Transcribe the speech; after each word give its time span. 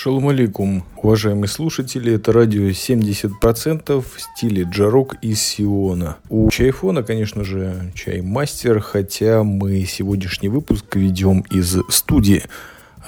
Шалом 0.00 0.28
алейкум, 0.28 0.84
уважаемые 0.96 1.48
слушатели, 1.48 2.14
это 2.14 2.32
радио 2.32 2.68
70% 2.68 4.00
в 4.00 4.20
стиле 4.20 4.62
джарок 4.62 5.16
из 5.22 5.42
Сиона. 5.42 6.18
У 6.28 6.48
чайфона, 6.50 7.02
конечно 7.02 7.42
же, 7.42 7.92
чаймастер, 7.96 8.78
хотя 8.78 9.42
мы 9.42 9.84
сегодняшний 9.86 10.48
выпуск 10.48 10.94
ведем 10.94 11.40
из 11.50 11.78
студии 11.88 12.44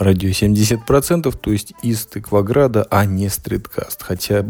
радио 0.01 0.31
70%, 0.31 1.33
то 1.41 1.53
есть 1.53 1.75
из 1.85 2.07
Тыкваграда, 2.07 2.85
а 2.91 3.05
не 3.05 3.29
стриткаст. 3.29 4.03
Хотя 4.03 4.45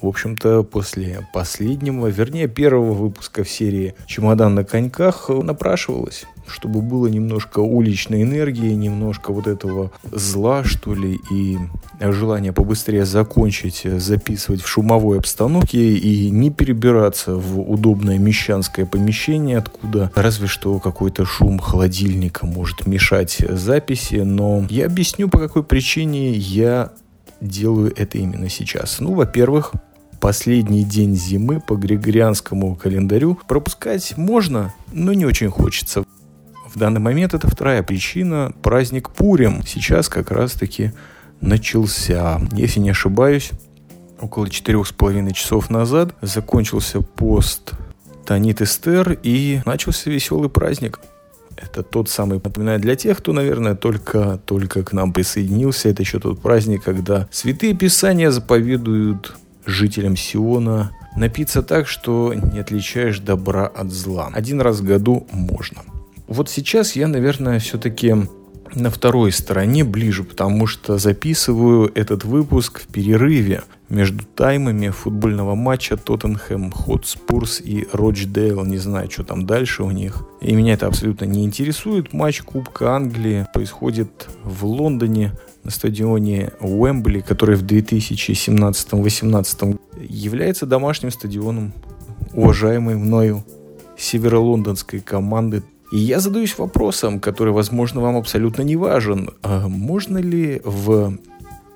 в 0.00 0.06
общем-то, 0.06 0.62
после 0.62 1.26
последнего, 1.34 2.06
вернее, 2.06 2.48
первого 2.48 2.92
выпуска 2.92 3.44
в 3.44 3.50
серии 3.50 3.94
«Чемодан 4.06 4.54
на 4.54 4.64
коньках» 4.64 5.28
напрашивалось, 5.28 6.24
чтобы 6.50 6.82
было 6.82 7.06
немножко 7.06 7.60
уличной 7.60 8.22
энергии, 8.22 8.72
немножко 8.72 9.32
вот 9.32 9.46
этого 9.46 9.90
зла, 10.12 10.64
что 10.64 10.94
ли, 10.94 11.20
и 11.30 11.58
желание 12.00 12.52
побыстрее 12.52 13.04
закончить 13.04 13.82
записывать 13.84 14.62
в 14.62 14.68
шумовой 14.68 15.18
обстановке 15.18 15.96
и 15.96 16.30
не 16.30 16.50
перебираться 16.50 17.36
в 17.36 17.60
удобное 17.60 18.18
мещанское 18.18 18.86
помещение, 18.86 19.58
откуда 19.58 20.10
разве 20.14 20.46
что 20.46 20.78
какой-то 20.78 21.24
шум 21.24 21.58
холодильника 21.58 22.46
может 22.46 22.86
мешать 22.86 23.38
записи, 23.48 24.16
но 24.16 24.66
я 24.68 24.86
объясню, 24.86 25.28
по 25.28 25.38
какой 25.38 25.62
причине 25.62 26.32
я 26.32 26.92
делаю 27.40 27.92
это 27.96 28.18
именно 28.18 28.48
сейчас. 28.48 29.00
Ну, 29.00 29.14
во-первых, 29.14 29.72
последний 30.20 30.84
день 30.84 31.16
зимы 31.16 31.60
по 31.60 31.74
григорианскому 31.74 32.76
календарю 32.76 33.38
пропускать 33.48 34.16
можно, 34.16 34.74
но 34.92 35.12
не 35.14 35.24
очень 35.24 35.48
хочется. 35.48 36.04
В 36.72 36.78
данный 36.78 37.00
момент 37.00 37.34
это 37.34 37.48
вторая 37.48 37.82
причина. 37.82 38.52
Праздник 38.62 39.10
Пурим 39.10 39.66
сейчас 39.66 40.08
как 40.08 40.30
раз-таки 40.30 40.92
начался. 41.40 42.40
Если 42.52 42.78
не 42.78 42.90
ошибаюсь, 42.90 43.50
около 44.20 44.48
четырех 44.48 44.86
с 44.86 44.92
половиной 44.92 45.32
часов 45.32 45.68
назад 45.68 46.14
закончился 46.22 47.00
пост 47.00 47.72
Танит 48.24 48.62
Эстер 48.62 49.18
и 49.24 49.60
начался 49.66 50.10
веселый 50.10 50.48
праздник. 50.48 51.00
Это 51.56 51.82
тот 51.82 52.08
самый, 52.08 52.34
напоминаю, 52.34 52.78
для 52.78 52.94
тех, 52.94 53.18
кто, 53.18 53.32
наверное, 53.32 53.74
только, 53.74 54.40
только 54.46 54.84
к 54.84 54.92
нам 54.92 55.12
присоединился. 55.12 55.88
Это 55.88 56.02
еще 56.02 56.20
тот 56.20 56.40
праздник, 56.40 56.84
когда 56.84 57.26
святые 57.32 57.74
писания 57.74 58.30
заповедуют 58.30 59.34
жителям 59.66 60.16
Сиона 60.16 60.92
напиться 61.16 61.62
так, 61.62 61.88
что 61.88 62.32
не 62.32 62.60
отличаешь 62.60 63.18
добра 63.18 63.66
от 63.66 63.90
зла. 63.90 64.30
Один 64.32 64.60
раз 64.60 64.78
в 64.78 64.84
году 64.84 65.26
можно. 65.32 65.82
Вот 66.30 66.48
сейчас 66.48 66.94
я, 66.94 67.08
наверное, 67.08 67.58
все-таки 67.58 68.14
на 68.76 68.88
второй 68.88 69.32
стороне 69.32 69.82
ближе, 69.82 70.22
потому 70.22 70.68
что 70.68 70.96
записываю 70.96 71.90
этот 71.96 72.24
выпуск 72.24 72.82
в 72.82 72.86
перерыве 72.86 73.64
между 73.88 74.24
таймами 74.24 74.90
футбольного 74.90 75.56
матча 75.56 75.96
Тоттенхэм 75.96 76.70
Хотспурс 76.70 77.60
и 77.60 77.88
Рочдейл. 77.92 78.64
Не 78.64 78.78
знаю, 78.78 79.10
что 79.10 79.24
там 79.24 79.44
дальше 79.44 79.82
у 79.82 79.90
них. 79.90 80.22
И 80.40 80.54
меня 80.54 80.74
это 80.74 80.86
абсолютно 80.86 81.24
не 81.24 81.44
интересует. 81.44 82.12
Матч 82.12 82.42
Кубка 82.42 82.94
Англии 82.94 83.48
происходит 83.52 84.28
в 84.44 84.64
Лондоне 84.66 85.32
на 85.64 85.72
стадионе 85.72 86.52
Уэмбли, 86.60 87.24
который 87.26 87.56
в 87.56 87.64
2017-2018 87.64 89.80
является 90.08 90.64
домашним 90.64 91.10
стадионом 91.10 91.72
уважаемой 92.34 92.94
мною 92.94 93.44
северо-лондонской 93.98 95.00
команды. 95.00 95.64
И 95.92 95.98
я 95.98 96.20
задаюсь 96.20 96.56
вопросом, 96.56 97.20
который, 97.20 97.52
возможно, 97.52 98.00
вам 98.00 98.16
абсолютно 98.16 98.62
не 98.62 98.76
важен. 98.76 99.30
А 99.42 99.68
можно 99.68 100.18
ли 100.18 100.62
в 100.64 101.18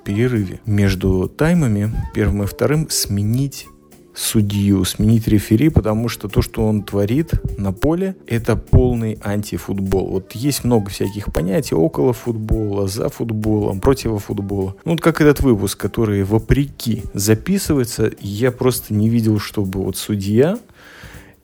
перерыве 0.03 0.61
между 0.65 1.27
таймами, 1.27 1.91
первым 2.13 2.43
и 2.43 2.45
вторым, 2.45 2.87
сменить 2.89 3.67
судью, 4.15 4.85
сменить 4.85 5.27
рефери, 5.27 5.69
потому 5.69 6.07
что 6.07 6.29
то, 6.29 6.41
что 6.41 6.65
он 6.65 6.83
творит 6.83 7.33
на 7.57 7.73
поле, 7.73 8.15
это 8.27 8.55
полный 8.55 9.19
антифутбол. 9.21 10.07
Вот 10.07 10.31
есть 10.33 10.63
много 10.63 10.89
всяких 10.89 11.33
понятий 11.33 11.75
около 11.75 12.13
футбола, 12.13 12.87
за 12.87 13.09
футболом, 13.09 13.81
против 13.81 14.23
футбола. 14.23 14.75
Ну, 14.85 14.91
вот 14.91 15.01
как 15.01 15.21
этот 15.21 15.41
выпуск, 15.41 15.77
который 15.77 16.23
вопреки 16.23 17.03
записывается, 17.13 18.11
я 18.21 18.51
просто 18.51 18.93
не 18.93 19.09
видел, 19.09 19.39
чтобы 19.39 19.83
вот 19.83 19.97
судья 19.97 20.57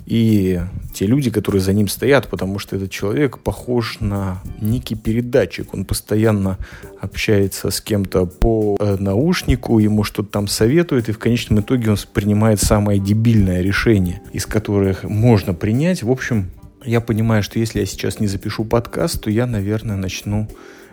и 0.06 0.60
те 0.94 1.06
люди, 1.06 1.30
которые 1.30 1.62
за 1.62 1.74
ним 1.74 1.88
стоят, 1.88 2.28
потому 2.28 2.60
что 2.60 2.76
этот 2.76 2.92
человек 2.92 3.40
похож 3.40 4.00
на 4.00 4.42
некий 4.60 4.96
передатчик. 4.96 5.74
Он 5.74 5.86
постоянно 5.86 6.58
общается 7.00 7.70
с 7.72 7.82
кем-то 7.82 8.26
по 8.26 8.78
э, 8.80 8.98
наушнику, 9.00 9.80
ему 9.80 10.04
что-то 10.04 10.30
там 10.30 10.48
советует, 10.48 11.10
и 11.10 11.12
в 11.12 11.20
конечном 11.20 11.62
итоге 11.62 11.92
он 11.92 11.98
принимает 12.14 12.62
самое 12.62 13.00
дебильное 13.00 13.62
решение, 13.62 14.22
из 14.34 14.46
которых 14.46 15.04
можно 15.04 15.54
принять. 15.54 16.04
В 16.04 16.12
общем, 16.12 16.52
я 16.84 17.00
понимаю, 17.00 17.44
что 17.44 17.60
если 17.60 17.80
я 17.80 17.86
сейчас 17.86 18.20
не 18.20 18.28
запишу 18.28 18.66
подкаст, 18.66 19.22
то 19.24 19.30
я, 19.30 19.46
наверное, 19.46 19.96
начну 19.96 20.48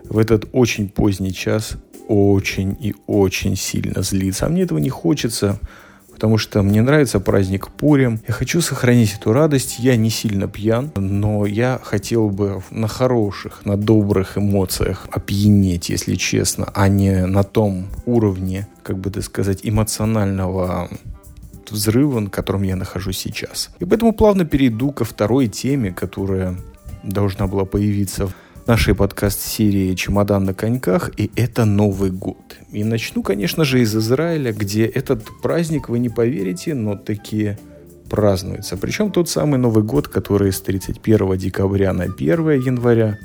в 0.04 0.18
этот 0.18 0.48
очень 0.52 0.88
поздний 0.88 1.32
час 1.32 1.76
очень 2.08 2.76
и 2.80 2.94
очень 3.06 3.56
сильно 3.56 4.02
злиться. 4.02 4.46
А 4.46 4.48
мне 4.48 4.62
этого 4.62 4.78
не 4.78 4.88
хочется 4.88 5.60
потому 6.18 6.36
что 6.36 6.62
мне 6.64 6.82
нравится 6.82 7.20
праздник 7.20 7.68
Пурим. 7.68 8.18
Я 8.26 8.34
хочу 8.34 8.60
сохранить 8.60 9.14
эту 9.14 9.32
радость. 9.32 9.78
Я 9.78 9.94
не 9.94 10.10
сильно 10.10 10.48
пьян, 10.48 10.90
но 10.96 11.46
я 11.46 11.78
хотел 11.80 12.28
бы 12.28 12.60
на 12.72 12.88
хороших, 12.88 13.64
на 13.64 13.76
добрых 13.76 14.36
эмоциях 14.36 15.06
опьянеть, 15.12 15.90
если 15.90 16.16
честно, 16.16 16.72
а 16.74 16.88
не 16.88 17.24
на 17.24 17.44
том 17.44 17.86
уровне, 18.04 18.66
как 18.82 18.98
бы 18.98 19.10
так 19.10 19.22
сказать, 19.22 19.60
эмоционального 19.62 20.90
взрыва, 21.70 22.18
на 22.18 22.30
котором 22.30 22.64
я 22.64 22.74
нахожусь 22.74 23.18
сейчас. 23.18 23.70
И 23.78 23.84
поэтому 23.84 24.12
плавно 24.12 24.44
перейду 24.44 24.90
ко 24.90 25.04
второй 25.04 25.46
теме, 25.46 25.92
которая 25.92 26.56
должна 27.04 27.46
была 27.46 27.64
появиться 27.64 28.28
нашей 28.68 28.94
подкаст-серии 28.94 29.94
«Чемодан 29.94 30.44
на 30.44 30.52
коньках», 30.52 31.10
и 31.16 31.30
это 31.36 31.64
Новый 31.64 32.10
год. 32.10 32.58
И 32.70 32.84
начну, 32.84 33.22
конечно 33.22 33.64
же, 33.64 33.80
из 33.80 33.96
Израиля, 33.96 34.52
где 34.52 34.84
этот 34.84 35.24
праздник, 35.42 35.88
вы 35.88 35.98
не 35.98 36.10
поверите, 36.10 36.74
но 36.74 36.94
такие 36.94 37.58
празднуется. 38.10 38.76
Причем 38.76 39.10
тот 39.10 39.30
самый 39.30 39.58
Новый 39.58 39.82
год, 39.82 40.08
который 40.08 40.52
с 40.52 40.60
31 40.60 41.38
декабря 41.38 41.94
на 41.94 42.04
1 42.04 42.50
января 42.60 43.18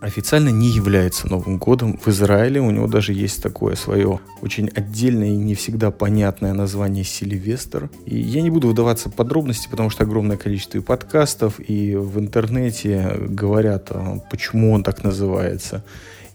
официально 0.00 0.50
не 0.50 0.68
является 0.68 1.28
Новым 1.28 1.58
годом 1.58 1.98
в 1.98 2.08
Израиле. 2.08 2.60
У 2.60 2.70
него 2.70 2.86
даже 2.86 3.12
есть 3.12 3.42
такое 3.42 3.74
свое 3.74 4.20
очень 4.42 4.68
отдельное 4.68 5.28
и 5.28 5.36
не 5.36 5.54
всегда 5.54 5.90
понятное 5.90 6.52
название 6.52 7.04
Сильвестр. 7.04 7.90
И 8.06 8.18
я 8.18 8.42
не 8.42 8.50
буду 8.50 8.68
вдаваться 8.68 9.08
в 9.08 9.14
подробности, 9.14 9.68
потому 9.70 9.90
что 9.90 10.04
огромное 10.04 10.36
количество 10.36 10.78
и 10.78 10.82
подкастов, 10.82 11.58
и 11.58 11.96
в 11.96 12.18
интернете 12.18 13.16
говорят, 13.28 13.88
а, 13.90 14.18
почему 14.30 14.72
он 14.72 14.82
так 14.82 15.02
называется. 15.02 15.84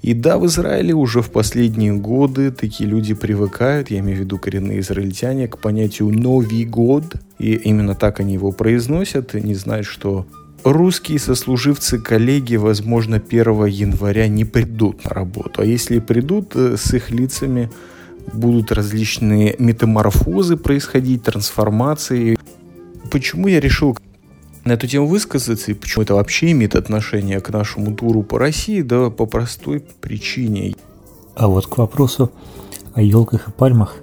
И 0.02 0.14
да, 0.14 0.38
в 0.38 0.46
Израиле 0.48 0.94
уже 0.94 1.22
в 1.22 1.32
последние 1.32 1.94
годы 1.94 2.52
такие 2.52 2.90
люди 2.90 3.14
привыкают, 3.14 3.90
я 3.90 4.00
имею 4.00 4.18
в 4.18 4.22
виду 4.22 4.38
коренные 4.38 4.82
израильтяне, 4.82 5.48
к 5.48 5.60
понятию 5.60 6.10
«Новый 6.10 6.66
год». 6.66 7.16
И 7.40 7.54
именно 7.54 7.96
так 7.96 8.20
они 8.20 8.34
его 8.34 8.52
произносят, 8.52 9.34
и 9.34 9.42
не 9.42 9.56
знают, 9.56 9.86
что 9.86 10.26
русские 10.64 11.20
сослуживцы, 11.20 12.00
коллеги, 12.00 12.56
возможно, 12.56 13.18
1 13.18 13.66
января 13.66 14.28
не 14.28 14.46
придут 14.46 15.04
на 15.06 15.12
работу. 15.12 15.62
А 15.62 15.66
если 15.66 16.00
придут, 16.00 16.56
э, 16.56 16.78
с 16.78 16.94
их 16.94 17.12
лицами 17.12 17.70
будут 18.32 18.72
различные 18.72 19.56
метаморфозы 19.60 20.58
происходить, 20.58 21.24
трансформации. 21.24 22.38
Почему 23.12 23.48
я 23.48 23.60
решил 23.60 23.98
на 24.64 24.74
эту 24.74 24.88
тему 24.88 25.08
высказаться 25.08 25.72
и 25.72 25.74
почему 25.74 26.04
это 26.04 26.16
вообще 26.16 26.52
имеет 26.52 26.76
отношение 26.76 27.42
к 27.42 27.50
нашему 27.50 27.96
туру 27.96 28.24
по 28.24 28.40
России? 28.40 28.82
Да 28.82 29.10
по 29.10 29.26
простой 29.26 29.84
причине. 30.02 30.76
А 31.36 31.48
вот 31.48 31.68
к 31.68 31.78
вопросу 31.78 32.32
о 32.94 33.02
елках 33.02 33.50
и 33.50 33.52
пальмах, 33.52 33.98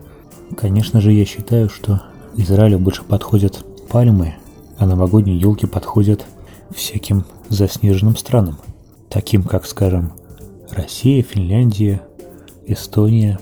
конечно 0.57 1.01
же, 1.01 1.13
я 1.13 1.25
считаю, 1.25 1.71
что 1.71 2.03
Израилю 2.37 2.79
больше 2.79 3.03
подходят 3.03 3.65
пальмы, 3.89 4.35
а 4.79 4.87
новогодние 4.87 5.39
елки 5.39 5.67
подходят 5.67 6.27
всяким 6.75 7.25
заснеженным 7.49 8.17
странам, 8.17 8.59
таким 9.09 9.43
как, 9.43 9.67
скажем, 9.67 10.13
Россия, 10.71 11.23
Финляндия, 11.23 12.03
Эстония. 12.67 13.39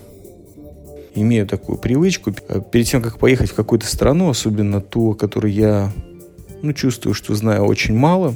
Имею 1.14 1.46
такую 1.46 1.78
привычку, 1.78 2.32
перед 2.32 2.86
тем, 2.86 3.02
как 3.02 3.18
поехать 3.18 3.50
в 3.50 3.54
какую-то 3.54 3.86
страну, 3.86 4.30
особенно 4.30 4.80
ту, 4.80 5.12
о 5.12 5.14
которой 5.14 5.52
я 5.52 5.92
ну, 6.62 6.72
чувствую, 6.72 7.14
что 7.14 7.34
знаю 7.34 7.64
очень 7.64 7.94
мало, 7.94 8.34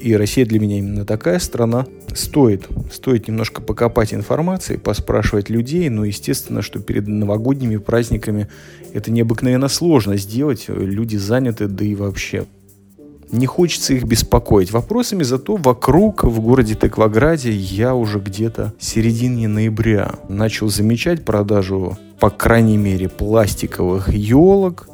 и 0.00 0.14
Россия 0.16 0.44
для 0.44 0.60
меня 0.60 0.78
именно 0.78 1.04
такая 1.04 1.38
страна, 1.38 1.86
стоит, 2.14 2.68
стоит 2.92 3.28
немножко 3.28 3.62
покопать 3.62 4.12
информации, 4.12 4.76
поспрашивать 4.76 5.48
людей, 5.48 5.88
но 5.88 6.04
естественно, 6.04 6.62
что 6.62 6.80
перед 6.80 7.06
новогодними 7.06 7.76
праздниками 7.76 8.48
это 8.92 9.10
необыкновенно 9.10 9.68
сложно 9.68 10.16
сделать, 10.16 10.66
люди 10.68 11.16
заняты, 11.16 11.68
да 11.68 11.84
и 11.84 11.94
вообще 11.94 12.46
Не 13.32 13.46
хочется 13.46 13.94
их 13.94 14.04
беспокоить 14.04 14.70
вопросами, 14.70 15.22
зато 15.22 15.56
вокруг, 15.56 16.24
в 16.24 16.40
городе 16.40 16.74
Текваграде, 16.74 17.50
я 17.50 17.94
уже 17.94 18.18
где-то 18.18 18.72
в 18.78 18.84
середине 18.84 19.48
ноября 19.48 20.14
начал 20.28 20.68
замечать 20.68 21.24
продажу, 21.24 21.98
по 22.20 22.30
крайней 22.30 22.76
мере, 22.76 23.08
пластиковых 23.08 24.08
елок, 24.08 24.88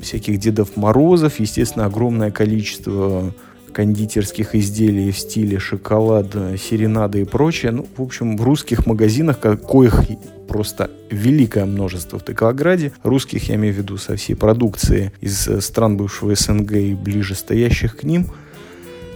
всяких 0.00 0.38
Дедов 0.38 0.76
Морозов, 0.76 1.40
естественно, 1.40 1.86
огромное 1.86 2.30
количество 2.30 3.32
кондитерских 3.72 4.54
изделий 4.54 5.12
в 5.12 5.18
стиле 5.18 5.58
шоколад, 5.58 6.34
серенада 6.58 7.18
и 7.18 7.24
прочее. 7.24 7.72
Ну, 7.72 7.86
в 7.96 8.02
общем, 8.02 8.36
в 8.36 8.42
русских 8.42 8.86
магазинах, 8.86 9.38
коих 9.40 10.02
просто 10.50 10.90
великое 11.10 11.64
множество 11.64 12.18
в 12.18 12.24
Тыкваграде. 12.24 12.92
Русских 13.04 13.48
я 13.48 13.54
имею 13.54 13.72
в 13.72 13.78
виду 13.78 13.98
со 13.98 14.16
всей 14.16 14.34
продукции 14.34 15.12
из 15.20 15.46
э, 15.46 15.60
стран 15.60 15.96
бывшего 15.96 16.34
СНГ 16.34 16.72
и 16.72 16.94
ближе 16.94 17.36
стоящих 17.36 17.98
к 17.98 18.02
ним. 18.02 18.26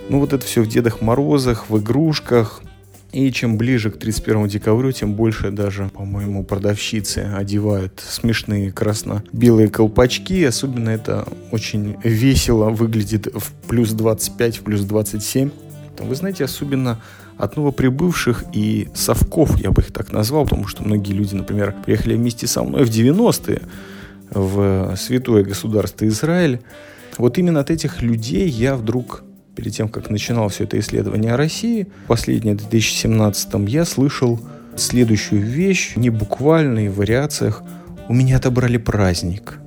Ну 0.08 0.20
вот 0.20 0.32
это 0.32 0.46
все 0.46 0.62
в 0.62 0.68
Дедах 0.68 1.00
Морозах, 1.00 1.68
в 1.68 1.76
игрушках. 1.78 2.62
И 3.10 3.32
чем 3.32 3.58
ближе 3.58 3.90
к 3.90 3.98
31 3.98 4.46
декабрю, 4.46 4.92
тем 4.92 5.14
больше 5.14 5.50
даже, 5.50 5.88
по-моему, 5.88 6.44
продавщицы 6.44 7.32
одевают 7.36 8.00
смешные 8.06 8.70
красно-белые 8.70 9.68
колпачки. 9.68 10.44
Особенно 10.44 10.90
это 10.90 11.26
очень 11.50 11.96
весело 12.04 12.70
выглядит 12.70 13.26
в 13.26 13.50
плюс 13.66 13.90
25, 13.90 14.58
в 14.58 14.62
плюс 14.62 14.82
27. 14.82 15.50
Вы 15.98 16.14
знаете, 16.14 16.44
особенно 16.44 17.00
от 17.38 17.56
новоприбывших 17.56 18.44
и 18.52 18.88
совков, 18.94 19.58
я 19.58 19.70
бы 19.70 19.82
их 19.82 19.92
так 19.92 20.12
назвал, 20.12 20.44
потому 20.44 20.66
что 20.66 20.82
многие 20.84 21.12
люди, 21.12 21.34
например, 21.34 21.74
приехали 21.84 22.14
вместе 22.14 22.46
со 22.46 22.62
мной 22.62 22.84
в 22.84 22.90
90-е 22.90 23.62
в 24.30 24.94
святое 24.96 25.44
государство 25.44 26.06
Израиль. 26.06 26.60
Вот 27.18 27.38
именно 27.38 27.60
от 27.60 27.70
этих 27.70 28.02
людей 28.02 28.48
я 28.48 28.76
вдруг 28.76 29.22
перед 29.54 29.72
тем, 29.72 29.88
как 29.88 30.10
начинал 30.10 30.48
все 30.48 30.64
это 30.64 30.78
исследование 30.78 31.32
о 31.32 31.36
России, 31.36 31.86
последнее 32.08 32.54
в 32.54 32.58
2017 32.58 33.68
я 33.68 33.84
слышал 33.84 34.40
следующую 34.76 35.42
вещь, 35.42 35.92
не 35.96 36.10
буквально 36.10 36.90
в 36.90 36.96
вариациях. 36.96 37.62
У 38.08 38.14
меня 38.14 38.38
отобрали 38.38 38.76
праздник. 38.76 39.58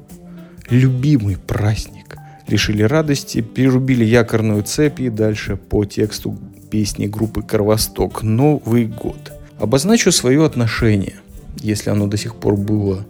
Любимый 0.70 1.38
праздник. 1.38 2.18
Лишили 2.48 2.84
радости, 2.84 3.42
перерубили 3.42 4.04
якорную 4.04 4.64
цепь 4.64 5.00
и 5.00 5.10
дальше 5.10 5.56
по 5.56 5.86
тексту 5.86 6.38
песни 6.70 7.08
группы 7.08 7.42
«Кровосток» 7.42 8.24
«Новый 8.24 8.86
год». 8.86 9.34
Обозначу 9.60 10.12
свое 10.12 10.46
отношение, 10.46 11.16
если 11.58 11.90
оно 11.90 12.08
до 12.08 12.18
сих 12.18 12.36
пор 12.36 12.58
было 12.58 13.06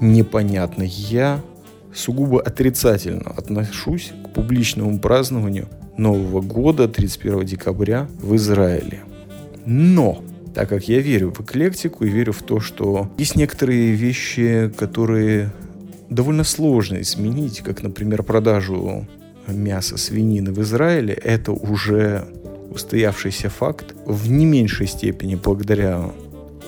непонятно. 0.00 0.82
Я 0.82 1.40
сугубо 1.94 2.40
отрицательно 2.40 3.30
отношусь 3.30 4.12
к 4.24 4.34
публичному 4.34 4.98
празднованию 4.98 5.68
Нового 5.96 6.40
года 6.40 6.88
31 6.88 7.44
декабря 7.44 8.08
в 8.20 8.34
Израиле. 8.36 9.00
Но, 9.66 10.22
так 10.54 10.68
как 10.68 10.88
я 10.88 11.00
верю 11.00 11.32
в 11.32 11.40
эклектику 11.40 12.04
и 12.04 12.10
верю 12.10 12.32
в 12.32 12.42
то, 12.42 12.60
что 12.60 13.10
есть 13.18 13.36
некоторые 13.36 13.92
вещи, 13.92 14.72
которые 14.76 15.52
довольно 16.08 16.44
сложно 16.44 17.00
изменить, 17.00 17.60
как, 17.60 17.82
например, 17.82 18.22
продажу 18.22 19.06
мяса 19.46 19.96
свинины 19.96 20.52
в 20.52 20.60
Израиле, 20.62 21.14
это 21.14 21.52
уже 21.52 22.26
устоявшийся 22.70 23.50
факт 23.50 23.94
в 24.06 24.30
не 24.30 24.46
меньшей 24.46 24.86
степени 24.86 25.34
благодаря 25.34 26.10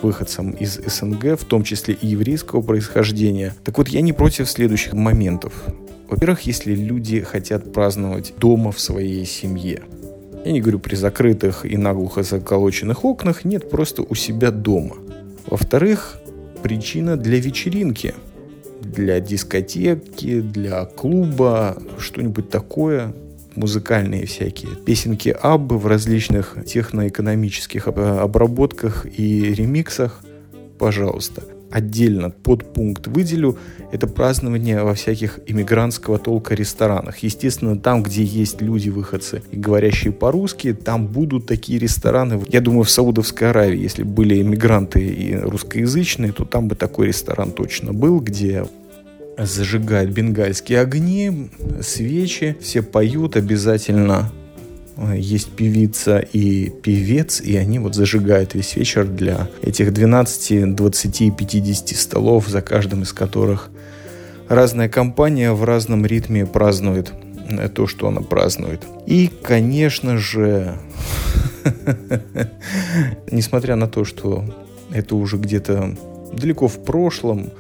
выходцам 0.03 0.51
из 0.51 0.75
СНГ, 0.75 1.39
в 1.39 1.45
том 1.45 1.63
числе 1.63 1.95
и 1.95 2.09
еврейского 2.09 2.61
происхождения. 2.61 3.55
Так 3.65 3.79
вот, 3.79 3.89
я 3.89 4.01
не 4.01 4.13
против 4.13 4.51
следующих 4.51 4.93
моментов. 4.95 5.53
Во-первых, 6.09 6.43
если 6.43 6.75
люди 6.75 7.21
хотят 7.21 7.73
праздновать 7.73 8.35
дома 8.39 8.73
в 8.73 8.81
своей 8.81 9.25
семье. 9.25 9.83
Я 10.45 10.53
не 10.53 10.61
говорю 10.61 10.81
при 10.81 10.97
закрытых 10.97 11.65
и 11.65 11.77
наглухо 11.77 12.23
заколоченных 12.23 13.05
окнах, 13.05 13.45
нет, 13.45 13.71
просто 13.71 14.03
у 14.03 14.15
себя 14.15 14.51
дома. 14.51 14.97
Во-вторых, 15.47 16.19
причина 16.63 17.17
для 17.17 17.39
вечеринки, 17.39 18.15
для 18.81 19.21
дискотеки, 19.21 20.41
для 20.41 20.85
клуба, 20.85 21.81
что-нибудь 21.99 22.51
такое, 22.51 23.15
музыкальные 23.57 24.27
всякие 24.27 24.77
песенки 24.77 25.29
Аббы 25.29 25.79
в 25.79 25.87
различных 25.87 26.57
техноэкономических 26.67 27.89
обработках 27.89 29.07
и 29.07 29.55
ремиксах, 29.55 30.21
пожалуйста. 30.79 31.43
Отдельно 31.71 32.29
под 32.29 32.75
пункт 32.75 33.07
выделю 33.07 33.57
это 33.93 34.07
празднование 34.07 34.83
во 34.83 34.93
всяких 34.93 35.41
иммигрантского 35.47 36.19
толка 36.19 36.55
ресторанах. 36.55 37.21
Естественно, 37.21 37.79
там, 37.79 38.03
где 38.03 38.23
есть 38.23 38.61
люди-выходцы 38.61 39.43
и 39.51 39.57
говорящие 39.57 40.13
по-русски, 40.13 40.75
там 40.75 41.07
будут 41.07 41.47
такие 41.47 41.79
рестораны. 41.79 42.43
Я 42.49 42.61
думаю, 42.61 42.83
в 42.83 42.91
Саудовской 42.91 43.49
Аравии, 43.49 43.81
если 43.81 44.03
были 44.03 44.43
иммигранты 44.43 45.01
и 45.01 45.35
русскоязычные, 45.35 46.33
то 46.33 46.45
там 46.45 46.69
бы 46.69 46.75
такой 46.75 47.07
ресторан 47.07 47.53
точно 47.53 47.95
был, 47.95 48.21
где 48.21 48.67
зажигают 49.39 50.11
бенгальские 50.11 50.81
огни, 50.81 51.51
свечи, 51.81 52.57
все 52.61 52.83
поют 52.83 53.37
обязательно. 53.37 54.31
Есть 55.15 55.53
певица 55.53 56.19
и 56.19 56.69
певец, 56.69 57.41
и 57.41 57.57
они 57.57 57.79
вот 57.79 57.95
зажигают 57.95 58.55
весь 58.55 58.77
вечер 58.77 59.07
для 59.07 59.49
этих 59.63 59.93
12, 59.93 60.75
20, 60.75 61.37
50 61.37 61.89
столов, 61.97 62.49
за 62.49 62.61
каждым 62.61 63.03
из 63.03 63.13
которых 63.13 63.71
разная 64.49 64.89
компания 64.89 65.53
в 65.53 65.65
разном 65.65 66.05
ритме 66.05 66.45
празднует 66.45 67.13
то, 67.75 67.87
что 67.87 68.09
она 68.09 68.21
празднует. 68.21 68.83
И, 69.07 69.31
конечно 69.43 70.19
же, 70.19 70.77
несмотря 73.31 73.77
на 73.77 73.89
то, 73.89 74.05
что 74.05 74.45
это 74.93 75.17
уже 75.17 75.37
где-то 75.37 75.97
далеко 76.33 76.69
в 76.69 76.85
прошлом, 76.85 77.51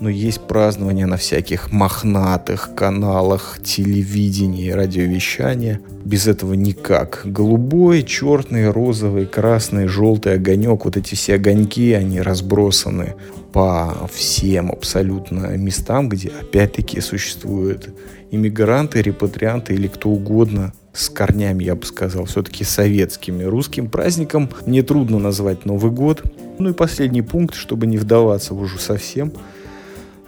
но 0.00 0.08
есть 0.08 0.40
празднование 0.40 1.06
на 1.06 1.16
всяких 1.16 1.72
мохнатых 1.72 2.70
каналах 2.74 3.58
телевидения 3.62 4.66
и 4.66 4.72
радиовещания. 4.72 5.80
Без 6.04 6.26
этого 6.26 6.54
никак. 6.54 7.22
Голубой, 7.24 8.02
черный, 8.02 8.70
розовый, 8.70 9.26
красный, 9.26 9.86
желтый 9.86 10.34
огонек, 10.34 10.84
вот 10.84 10.96
эти 10.96 11.14
все 11.14 11.34
огоньки, 11.34 11.92
они 11.92 12.20
разбросаны 12.20 13.14
по 13.52 14.08
всем 14.12 14.72
абсолютно 14.72 15.56
местам, 15.56 16.08
где 16.08 16.28
опять-таки 16.28 17.00
существуют 17.00 17.90
иммигранты, 18.32 19.00
репатрианты 19.00 19.74
или 19.74 19.86
кто 19.86 20.10
угодно 20.10 20.72
с 20.92 21.08
корнями, 21.08 21.62
я 21.62 21.76
бы 21.76 21.86
сказал, 21.86 22.24
все-таки 22.24 22.64
советскими. 22.64 23.44
Русским 23.44 23.88
праздником 23.88 24.50
мне 24.66 24.82
трудно 24.82 25.18
назвать 25.18 25.64
Новый 25.64 25.92
год. 25.92 26.22
Ну 26.58 26.70
и 26.70 26.72
последний 26.72 27.22
пункт, 27.22 27.54
чтобы 27.54 27.86
не 27.86 27.96
вдаваться 27.96 28.54
уже 28.54 28.78
совсем– 28.78 29.32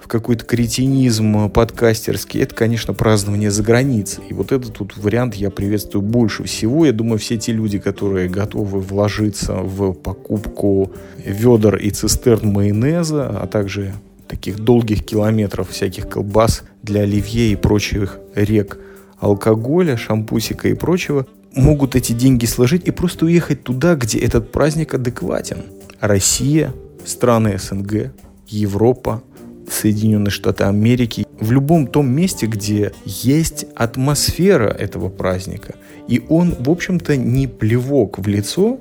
какой-то 0.06 0.44
кретинизм 0.44 1.50
подкастерский, 1.50 2.40
это, 2.40 2.54
конечно, 2.54 2.94
празднование 2.94 3.50
за 3.50 3.62
границей. 3.62 4.24
И 4.28 4.34
вот 4.34 4.52
этот 4.52 4.74
тут 4.74 4.96
вариант 4.96 5.34
я 5.34 5.50
приветствую 5.50 6.02
больше 6.02 6.44
всего. 6.44 6.86
Я 6.86 6.92
думаю, 6.92 7.18
все 7.18 7.36
те 7.36 7.52
люди, 7.52 7.78
которые 7.78 8.28
готовы 8.28 8.80
вложиться 8.80 9.54
в 9.54 9.92
покупку 9.92 10.92
ведер 11.24 11.76
и 11.76 11.90
цистерн 11.90 12.52
майонеза, 12.52 13.28
а 13.28 13.46
также 13.46 13.94
таких 14.28 14.58
долгих 14.58 15.04
километров 15.04 15.70
всяких 15.70 16.08
колбас 16.08 16.62
для 16.82 17.02
оливье 17.02 17.52
и 17.52 17.56
прочих 17.56 18.18
рек 18.34 18.78
алкоголя, 19.18 19.96
шампусика 19.96 20.68
и 20.68 20.74
прочего, 20.74 21.26
могут 21.54 21.96
эти 21.96 22.12
деньги 22.12 22.44
сложить 22.44 22.86
и 22.86 22.90
просто 22.90 23.24
уехать 23.24 23.62
туда, 23.62 23.94
где 23.94 24.18
этот 24.18 24.52
праздник 24.52 24.94
адекватен. 24.94 25.58
Россия, 26.00 26.74
страны 27.04 27.58
СНГ, 27.58 28.12
Европа, 28.48 29.22
Соединенные 29.70 30.30
Штаты 30.30 30.64
Америки, 30.64 31.26
в 31.40 31.52
любом 31.52 31.86
том 31.86 32.08
месте, 32.08 32.46
где 32.46 32.92
есть 33.04 33.66
атмосфера 33.74 34.68
этого 34.68 35.08
праздника. 35.08 35.74
И 36.08 36.22
он, 36.28 36.54
в 36.58 36.70
общем-то, 36.70 37.16
не 37.16 37.46
плевок 37.46 38.18
в 38.18 38.26
лицо 38.26 38.78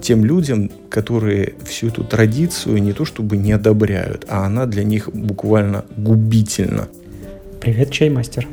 тем 0.00 0.24
людям, 0.24 0.70
которые 0.88 1.54
всю 1.64 1.88
эту 1.88 2.04
традицию 2.04 2.82
не 2.82 2.92
то 2.92 3.04
чтобы 3.04 3.36
не 3.36 3.52
одобряют, 3.52 4.24
а 4.28 4.46
она 4.46 4.66
для 4.66 4.82
них 4.82 5.10
буквально 5.12 5.84
губительна. 5.96 6.88
Привет, 7.60 7.90
чаймастер. 7.90 8.48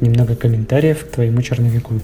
Немного 0.00 0.36
комментариев 0.36 1.06
к 1.06 1.10
твоему 1.10 1.40
черновику. 1.42 1.94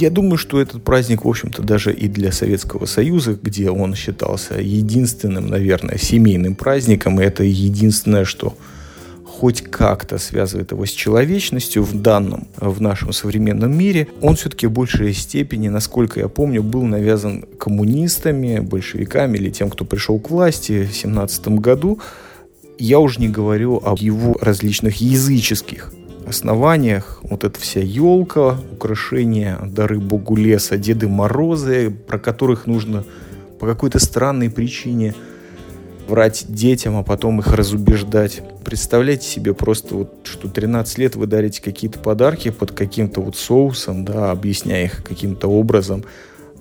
Я 0.00 0.10
думаю, 0.10 0.38
что 0.38 0.60
этот 0.60 0.84
праздник, 0.84 1.24
в 1.24 1.28
общем-то, 1.28 1.60
даже 1.60 1.92
и 1.92 2.06
для 2.06 2.30
Советского 2.30 2.86
Союза, 2.86 3.36
где 3.42 3.68
он 3.68 3.96
считался 3.96 4.60
единственным, 4.60 5.48
наверное, 5.48 5.98
семейным 5.98 6.54
праздником, 6.54 7.20
и 7.20 7.24
это 7.24 7.42
единственное, 7.42 8.24
что 8.24 8.56
хоть 9.24 9.62
как-то 9.62 10.18
связывает 10.18 10.70
его 10.70 10.86
с 10.86 10.90
человечностью 10.90 11.82
в 11.82 12.00
данном, 12.00 12.46
в 12.58 12.80
нашем 12.80 13.12
современном 13.12 13.76
мире, 13.76 14.06
он 14.22 14.36
все-таки 14.36 14.68
в 14.68 14.70
большей 14.70 15.12
степени, 15.14 15.66
насколько 15.66 16.20
я 16.20 16.28
помню, 16.28 16.62
был 16.62 16.84
навязан 16.84 17.42
коммунистами, 17.58 18.60
большевиками 18.60 19.36
или 19.36 19.50
тем, 19.50 19.68
кто 19.68 19.84
пришел 19.84 20.20
к 20.20 20.30
власти 20.30 20.88
в 20.88 20.94
17 20.94 21.48
году. 21.58 21.98
Я 22.78 23.00
уже 23.00 23.18
не 23.18 23.28
говорю 23.28 23.82
о 23.84 23.96
его 23.98 24.38
различных 24.40 25.00
языческих 25.00 25.92
основаниях. 26.28 27.20
Вот 27.22 27.44
эта 27.44 27.58
вся 27.60 27.80
елка, 27.80 28.58
украшения, 28.72 29.58
дары 29.62 29.98
богу 29.98 30.36
леса, 30.36 30.76
Деды 30.76 31.08
Морозы, 31.08 31.90
про 31.90 32.18
которых 32.18 32.66
нужно 32.66 33.04
по 33.58 33.66
какой-то 33.66 33.98
странной 33.98 34.50
причине 34.50 35.14
врать 36.08 36.46
детям, 36.48 36.96
а 36.96 37.02
потом 37.02 37.40
их 37.40 37.48
разубеждать. 37.48 38.40
Представляете 38.64 39.28
себе 39.28 39.54
просто 39.54 39.94
вот, 39.94 40.14
что 40.24 40.48
13 40.48 40.98
лет 40.98 41.16
вы 41.16 41.26
дарите 41.26 41.62
какие-то 41.62 41.98
подарки 41.98 42.50
под 42.50 42.72
каким-то 42.72 43.20
вот 43.20 43.36
соусом, 43.36 44.04
да, 44.04 44.30
объясняя 44.30 44.86
их 44.86 45.04
каким-то 45.04 45.48
образом, 45.48 46.04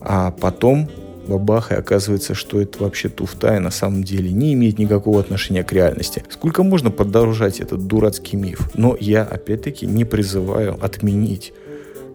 а 0.02 0.32
потом 0.32 0.90
бабах, 1.28 1.72
и 1.72 1.76
оказывается, 1.76 2.34
что 2.34 2.62
это 2.62 2.84
вообще 2.84 3.10
туфта 3.10 3.56
и 3.56 3.60
на 3.60 3.72
самом 3.72 4.04
деле 4.04 4.32
не 4.32 4.54
имеет 4.54 4.80
никакого 4.80 5.20
отношения 5.20 5.64
к 5.64 5.72
реальности. 5.74 6.24
Сколько 6.30 6.64
можно 6.64 6.92
продолжать 6.92 7.60
этот 7.60 7.88
дурацкий 7.88 8.38
миф? 8.38 8.70
Но 8.74 8.96
я, 9.00 9.24
опять-таки, 9.24 9.86
не 9.86 10.06
призываю 10.06 10.78
отменить 10.84 11.54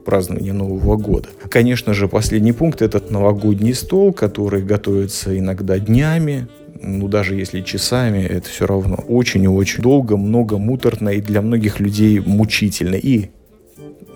празднование 0.04 0.52
Нового 0.52 0.96
года. 0.96 1.28
Конечно 1.48 1.94
же, 1.94 2.08
последний 2.08 2.52
пункт– 2.52 2.82
этот 2.82 3.10
новогодний 3.10 3.74
стол, 3.74 4.12
который 4.12 4.62
готовится 4.62 5.38
иногда 5.38 5.78
днями, 5.78 6.48
ну 6.82 7.08
даже 7.08 7.34
если 7.36 7.60
часами, 7.60 8.24
это 8.24 8.48
все 8.48 8.66
равно 8.66 8.96
очень 9.08 9.44
и 9.44 9.48
очень 9.48 9.82
долго, 9.82 10.16
много 10.16 10.58
муторно 10.58 11.10
и 11.10 11.20
для 11.20 11.40
многих 11.40 11.80
людей 11.80 12.20
мучительно. 12.20 12.96
И 12.96 13.30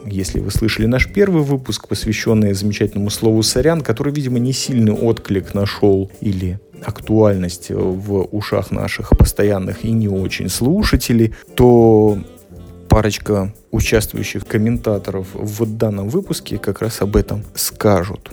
если 0.07 0.41
вы 0.41 0.51
слышали 0.51 0.87
наш 0.87 1.09
первый 1.09 1.43
выпуск, 1.43 1.89
посвященный 1.89 2.53
замечательному 2.53 3.11
слову 3.11 3.43
«сорян», 3.43 3.81
который, 3.81 4.13
видимо, 4.13 4.39
не 4.39 4.53
сильный 4.53 4.93
отклик 4.93 5.55
нашел 5.55 6.11
или 6.21 6.59
актуальность 6.85 7.71
в 7.71 8.23
ушах 8.31 8.71
наших 8.71 9.11
постоянных 9.11 9.85
и 9.85 9.91
не 9.91 10.09
очень 10.09 10.49
слушателей, 10.49 11.35
то 11.55 12.19
парочка 12.89 13.53
участвующих 13.71 14.47
комментаторов 14.47 15.29
в 15.35 15.77
данном 15.77 16.09
выпуске 16.09 16.59
как 16.59 16.83
раз 16.83 17.03
об 17.03 17.17
этом 17.17 17.45
скажут. 17.55 18.31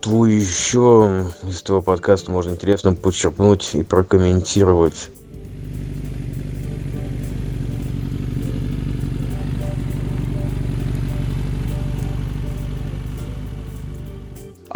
Что 0.00 0.26
еще 0.26 1.26
из 1.42 1.62
этого 1.62 1.80
подкаста 1.80 2.30
можно 2.30 2.52
интересно 2.52 2.94
подчеркнуть 2.94 3.70
и 3.74 3.82
прокомментировать? 3.82 5.10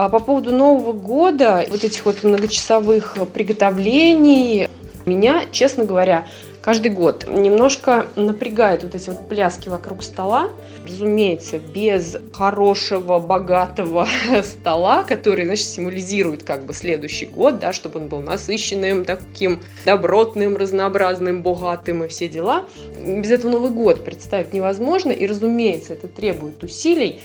А 0.00 0.08
по 0.08 0.18
поводу 0.18 0.50
Нового 0.50 0.94
года, 0.94 1.66
вот 1.68 1.84
этих 1.84 2.06
вот 2.06 2.22
многочасовых 2.22 3.18
приготовлений, 3.34 4.66
меня, 5.04 5.44
честно 5.52 5.84
говоря, 5.84 6.26
каждый 6.62 6.90
год 6.90 7.26
немножко 7.28 8.06
напрягает 8.16 8.82
вот 8.82 8.94
эти 8.94 9.10
вот 9.10 9.28
пляски 9.28 9.68
вокруг 9.68 10.02
стола. 10.02 10.48
Разумеется, 10.86 11.58
без 11.58 12.16
хорошего, 12.32 13.18
богатого 13.18 14.08
стола, 14.42 15.04
который, 15.04 15.44
значит, 15.44 15.66
символизирует 15.66 16.44
как 16.44 16.64
бы 16.64 16.72
следующий 16.72 17.26
год, 17.26 17.58
да, 17.58 17.74
чтобы 17.74 18.00
он 18.00 18.08
был 18.08 18.22
насыщенным, 18.22 19.04
таким 19.04 19.60
добротным, 19.84 20.56
разнообразным, 20.56 21.42
богатым 21.42 22.04
и 22.04 22.08
все 22.08 22.26
дела. 22.26 22.64
Без 23.04 23.30
этого 23.30 23.50
Новый 23.50 23.70
год 23.70 24.02
представить 24.02 24.54
невозможно, 24.54 25.10
и, 25.10 25.26
разумеется, 25.26 25.92
это 25.92 26.08
требует 26.08 26.64
усилий. 26.64 27.20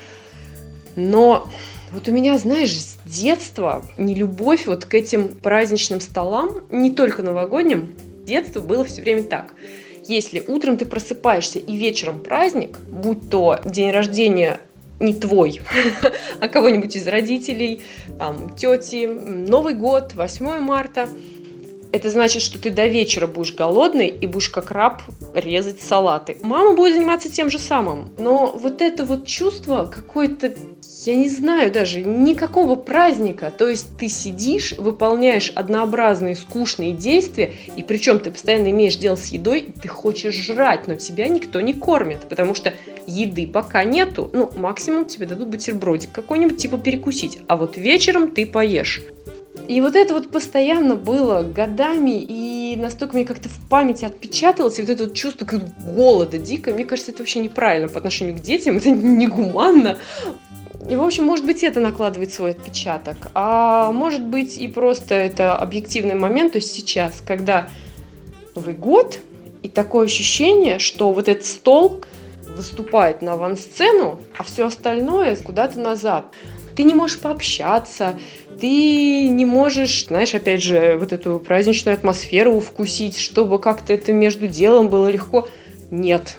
Но 0.98 1.48
вот 1.96 2.10
у 2.10 2.12
меня, 2.12 2.38
знаешь, 2.38 2.74
с 2.74 2.98
детства 3.06 3.84
не 3.98 4.14
любовь 4.14 4.68
вот 4.68 4.84
к 4.84 4.94
этим 4.94 5.30
праздничным 5.30 6.02
столам, 6.02 6.64
не 6.70 6.92
только 6.92 7.24
новогодним, 7.24 7.96
детства 8.26 8.60
было 8.60 8.84
все 8.84 9.02
время 9.02 9.24
так. 9.24 9.54
Если 10.06 10.44
утром 10.46 10.78
ты 10.78 10.86
просыпаешься 10.86 11.58
и 11.58 11.78
вечером 11.78 12.20
праздник, 12.20 12.80
будь 12.80 13.30
то 13.30 13.62
день 13.64 13.92
рождения 13.92 14.60
не 15.00 15.14
твой, 15.14 15.62
а 16.42 16.50
кого-нибудь 16.50 16.98
из 16.98 17.08
родителей, 17.08 17.82
там, 18.20 18.54
тети, 18.58 19.06
Новый 19.08 19.74
год, 19.74 20.16
8 20.16 20.60
марта– 20.60 21.08
это 21.96 22.10
значит, 22.10 22.42
что 22.42 22.60
ты 22.60 22.72
до 22.72 22.88
вечера 22.88 23.26
будешь 23.26 23.54
голодный 23.54 24.10
и 24.10 24.28
будешь 24.28 24.50
как 24.50 24.72
раб 24.72 25.02
резать 25.34 25.82
салаты. 25.82 26.38
Мама 26.42 26.76
будет 26.76 26.96
заниматься 26.96 27.32
тем 27.32 27.50
же 27.50 27.58
самым. 27.58 28.10
Но 28.18 28.52
вот 28.52 28.82
это 28.82 29.06
вот 29.06 29.26
чувство 29.26 29.90
какое-то, 31.06 31.12
я 31.12 31.16
не 31.16 31.30
знаю 31.30 31.72
даже, 31.72 32.02
никакого 32.02 32.76
праздника. 32.76 33.52
То 33.56 33.68
есть 33.70 33.98
ты 33.98 34.10
сидишь, 34.10 34.74
выполняешь 34.78 35.52
однообразные 35.56 36.36
скучные 36.36 36.92
действия, 36.92 37.54
и 37.76 37.84
причем 37.84 38.20
ты 38.20 38.32
постоянно 38.32 38.70
имеешь 38.72 38.98
дело 38.98 39.16
с 39.16 39.28
едой, 39.28 39.74
ты 39.82 39.88
хочешь 39.88 40.36
жрать, 40.36 40.88
но 40.88 40.96
тебя 40.96 41.28
никто 41.28 41.62
не 41.62 41.74
кормит, 41.74 42.22
потому 42.30 42.56
что 42.56 42.74
еды 43.08 43.48
пока 43.48 43.84
нету. 43.84 44.30
Ну, 44.34 44.52
максимум 44.56 45.06
тебе 45.06 45.28
дадут 45.28 45.50
бутербродик 45.50 46.12
какой-нибудь, 46.12 46.58
типа 46.58 46.78
перекусить. 46.78 47.40
А 47.48 47.56
вот 47.56 47.78
вечером 47.78 48.32
ты 48.32 48.46
поешь. 48.46 49.02
И 49.68 49.82
вот 49.82 49.96
это 49.96 50.14
вот 50.14 50.30
постоянно 50.30 50.96
было 50.96 51.42
годами, 51.42 52.22
и 52.22 52.76
настолько 52.76 53.16
мне 53.16 53.26
как-то 53.26 53.50
в 53.50 53.58
памяти 53.70 54.06
отпечаталось, 54.06 54.78
и 54.78 54.82
вот 54.82 54.92
это 54.92 55.06
вот 55.06 55.14
чувство 55.14 55.48
голода 55.96 56.38
дико, 56.38 56.72
мне 56.72 56.86
кажется, 56.86 57.12
это 57.12 57.20
вообще 57.22 57.40
неправильно 57.40 57.88
по 57.88 57.98
отношению 57.98 58.36
к 58.36 58.42
детям, 58.42 58.78
это 58.78 58.90
негуманно. 58.92 59.98
И, 60.90 60.96
в 60.96 61.04
общем, 61.04 61.24
может 61.24 61.46
быть, 61.46 61.64
это 61.64 61.80
накладывает 61.80 62.34
свой 62.34 62.52
отпечаток. 62.52 63.30
А 63.34 63.92
может 63.92 64.22
быть, 64.22 64.58
и 64.58 64.68
просто 64.68 65.16
это 65.16 65.56
объективный 65.56 66.16
момент, 66.16 66.54
то 66.54 66.58
есть 66.58 66.74
сейчас, 66.74 67.24
когда 67.26 67.70
Новый 68.56 68.76
год, 68.76 69.20
и 69.64 69.68
такое 69.68 70.06
ощущение, 70.06 70.78
что 70.78 71.12
вот 71.12 71.28
этот 71.28 71.46
стол 71.46 72.04
выступает 72.56 73.22
на 73.24 73.34
авансцену, 73.34 74.20
а 74.38 74.44
все 74.44 74.68
остальное 74.68 75.36
куда-то 75.38 75.80
назад. 75.80 76.26
Ты 76.76 76.84
не 76.84 76.94
можешь 76.94 77.20
пообщаться, 77.20 78.16
ты 78.62 79.28
не 79.28 79.46
можешь, 79.46 80.06
знаешь, 80.06 80.36
опять 80.36 80.62
же, 80.62 80.98
вот 81.00 81.14
эту 81.14 81.40
праздничную 81.40 81.96
атмосферу 81.96 82.60
вкусить, 82.60 83.18
чтобы 83.18 83.60
как-то 83.60 83.92
это 83.94 84.14
между 84.14 84.48
делом 84.48 84.90
было 84.90 85.10
легко. 85.10 85.48
Нет. 85.90 86.38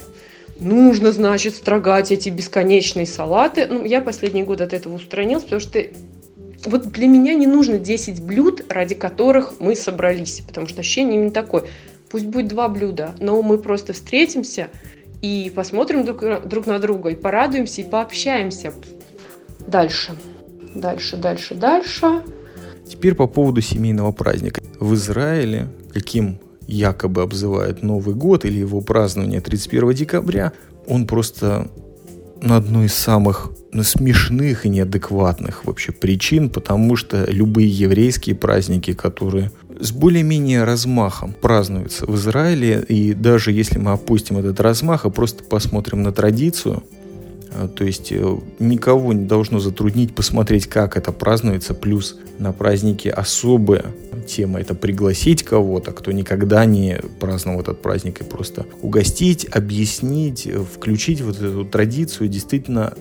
Нужно, 0.58 1.12
значит, 1.12 1.54
строгать 1.54 2.12
эти 2.12 2.28
бесконечные 2.28 3.06
салаты. 3.06 3.66
Ну, 3.66 3.84
я 3.84 4.00
последние 4.00 4.44
годы 4.44 4.64
от 4.64 4.72
этого 4.72 4.94
устранилась, 4.94 5.44
потому 5.44 5.60
что 5.60 5.82
вот 6.64 6.88
для 6.88 7.06
меня 7.06 7.34
не 7.34 7.46
нужно 7.46 7.78
10 7.78 8.22
блюд, 8.22 8.64
ради 8.68 8.94
которых 8.94 9.60
мы 9.60 9.76
собрались, 9.76 10.42
потому 10.46 10.66
что 10.66 10.80
ощущение 10.80 11.16
именно 11.16 11.30
такое. 11.30 11.64
Пусть 12.10 12.26
будет 12.26 12.48
два 12.48 12.68
блюда, 12.68 13.14
но 13.18 13.40
мы 13.42 13.58
просто 13.58 13.92
встретимся 13.92 14.68
и 15.20 15.52
посмотрим 15.54 16.04
друг, 16.04 16.22
друг 16.46 16.66
на 16.66 16.78
друга, 16.78 17.10
и 17.10 17.14
порадуемся, 17.14 17.82
и 17.82 17.84
пообщаемся. 17.84 18.72
Дальше 19.66 20.12
дальше, 20.80 21.16
дальше, 21.16 21.54
дальше. 21.54 22.22
Теперь 22.86 23.14
по 23.14 23.26
поводу 23.26 23.60
семейного 23.60 24.12
праздника. 24.12 24.62
В 24.78 24.94
Израиле, 24.94 25.68
каким 25.92 26.38
якобы 26.66 27.22
обзывают 27.22 27.82
Новый 27.82 28.14
год 28.14 28.44
или 28.44 28.58
его 28.58 28.80
празднование 28.80 29.40
31 29.40 29.92
декабря, 29.92 30.52
он 30.86 31.06
просто 31.06 31.70
на 32.40 32.56
одной 32.56 32.86
из 32.86 32.94
самых 32.94 33.50
ну, 33.72 33.82
смешных 33.82 34.66
и 34.66 34.68
неадекватных 34.68 35.64
вообще 35.64 35.92
причин, 35.92 36.50
потому 36.50 36.96
что 36.96 37.24
любые 37.28 37.68
еврейские 37.68 38.36
праздники, 38.36 38.92
которые 38.92 39.50
с 39.78 39.92
более-менее 39.92 40.64
размахом 40.64 41.34
празднуются 41.34 42.06
в 42.06 42.14
Израиле, 42.16 42.84
и 42.88 43.12
даже 43.12 43.52
если 43.52 43.78
мы 43.78 43.92
опустим 43.92 44.38
этот 44.38 44.60
размах 44.60 45.04
и 45.04 45.10
просто 45.10 45.44
посмотрим 45.44 46.02
на 46.02 46.12
традицию, 46.12 46.82
то 47.74 47.84
есть 47.84 48.12
э, 48.12 48.38
никого 48.58 49.12
не 49.12 49.24
должно 49.24 49.60
затруднить 49.60 50.14
посмотреть, 50.14 50.66
как 50.66 50.96
это 50.96 51.12
празднуется. 51.12 51.74
Плюс 51.74 52.16
на 52.38 52.52
празднике 52.52 53.10
особая 53.10 53.86
тема– 54.26 54.60
это 54.60 54.74
пригласить 54.74 55.42
кого-то, 55.42 55.92
кто 55.92 56.12
никогда 56.12 56.64
не 56.64 57.00
праздновал 57.20 57.60
этот 57.60 57.82
праздник, 57.82 58.20
и 58.20 58.24
просто 58.24 58.66
угостить, 58.82 59.46
объяснить, 59.50 60.46
э, 60.46 60.58
включить 60.58 61.20
вот 61.20 61.40
эту 61.40 61.64
традицию. 61.64 62.28
Действительно, 62.28 62.94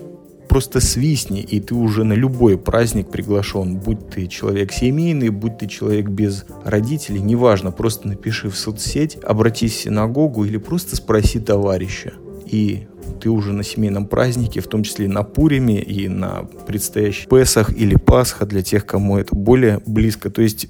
просто 0.48 0.80
свистни, 0.80 1.42
и 1.42 1.60
ты 1.60 1.74
уже 1.74 2.04
на 2.04 2.14
любой 2.14 2.56
праздник 2.56 3.10
приглашен. 3.10 3.76
Будь 3.76 4.08
ты 4.08 4.26
человек 4.26 4.72
семейный, 4.72 5.28
будь 5.28 5.58
ты 5.58 5.66
человек 5.66 6.08
без 6.08 6.46
родителей, 6.64 7.20
неважно, 7.20 7.72
просто 7.72 8.08
напиши 8.08 8.48
в 8.48 8.56
соцсеть, 8.56 9.18
обратись 9.22 9.74
в 9.74 9.80
синагогу 9.82 10.44
или 10.44 10.56
просто 10.56 10.96
спроси 10.96 11.40
товарища. 11.40 12.14
И 12.46 12.86
ты 13.20 13.30
уже 13.30 13.52
на 13.52 13.62
семейном 13.62 14.06
празднике, 14.06 14.60
в 14.60 14.66
том 14.66 14.82
числе 14.82 15.08
на 15.08 15.22
Пуриме 15.22 15.80
и 15.80 16.08
на 16.08 16.44
предстоящих 16.66 17.28
Песах 17.28 17.76
или 17.76 17.96
Пасха 17.96 18.46
для 18.46 18.62
тех, 18.62 18.86
кому 18.86 19.18
это 19.18 19.34
более 19.34 19.80
близко. 19.86 20.30
То 20.30 20.42
есть 20.42 20.68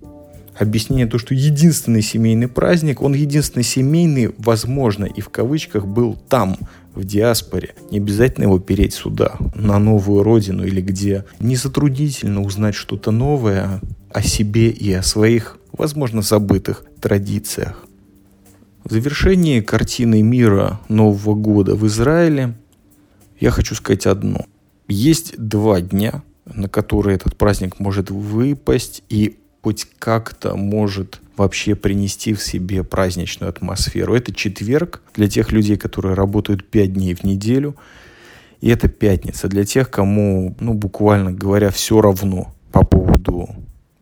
объяснение 0.59 1.07
то, 1.07 1.19
что 1.19 1.35
единственный 1.35 2.03
семейный 2.03 2.49
праздник, 2.49 3.03
он 3.03 3.15
единственный 3.15 3.63
семейный, 3.63 4.35
возможно, 4.39 5.05
и 5.05 5.21
в 5.21 5.29
кавычках 5.29 5.87
был 5.87 6.17
там, 6.29 6.57
в 6.95 7.05
диаспоре. 7.05 7.75
Не 7.91 7.99
обязательно 7.99 8.45
его 8.45 8.59
переть 8.59 8.95
сюда, 8.95 9.37
на 9.55 9.79
новую 9.79 10.23
родину, 10.23 10.65
или 10.65 10.81
где 10.81 11.25
не 11.39 11.55
затруднительно 11.55 12.43
узнать 12.43 12.75
что-то 12.75 13.11
новое 13.11 13.81
о 14.11 14.23
себе 14.23 14.71
и 14.71 14.93
о 14.93 15.03
своих, 15.03 15.59
возможно, 15.73 16.23
забытых 16.23 16.85
традициях. 17.01 17.86
В 18.87 18.93
завершении 18.93 19.63
картины 19.63 20.23
мира 20.23 20.79
Нового 20.89 21.35
года 21.35 21.75
в 21.75 21.85
Израиле 21.89 22.55
я 23.41 23.51
хочу 23.51 23.75
сказать 23.75 24.07
одно. 24.07 24.47
Есть 24.87 25.35
два 25.39 25.81
дня, 25.81 26.23
на 26.45 26.69
которые 26.69 27.17
этот 27.17 27.37
праздник 27.37 27.81
может 27.81 28.11
выпасть 28.11 29.03
и 29.09 29.41
хоть 29.61 29.89
как-то 29.99 30.55
может 30.55 31.21
вообще 31.37 31.75
принести 31.75 32.33
в 32.33 32.41
себе 32.41 32.85
праздничную 32.85 33.51
атмосферу. 33.51 34.15
Это 34.15 34.33
четверг 34.33 35.03
для 35.17 35.27
тех 35.27 35.51
людей, 35.51 35.77
которые 35.77 36.15
работают 36.15 36.65
пять 36.65 36.93
дней 36.93 37.17
в 37.17 37.25
неделю. 37.25 37.75
И 38.61 38.69
это 38.69 38.87
пятница 38.87 39.49
для 39.49 39.65
тех, 39.65 39.91
кому, 39.91 40.55
ну, 40.61 40.75
буквально 40.75 41.33
говоря, 41.33 41.71
все 41.71 42.01
равно 42.01 42.55
по 42.71 42.85
поводу 42.85 43.49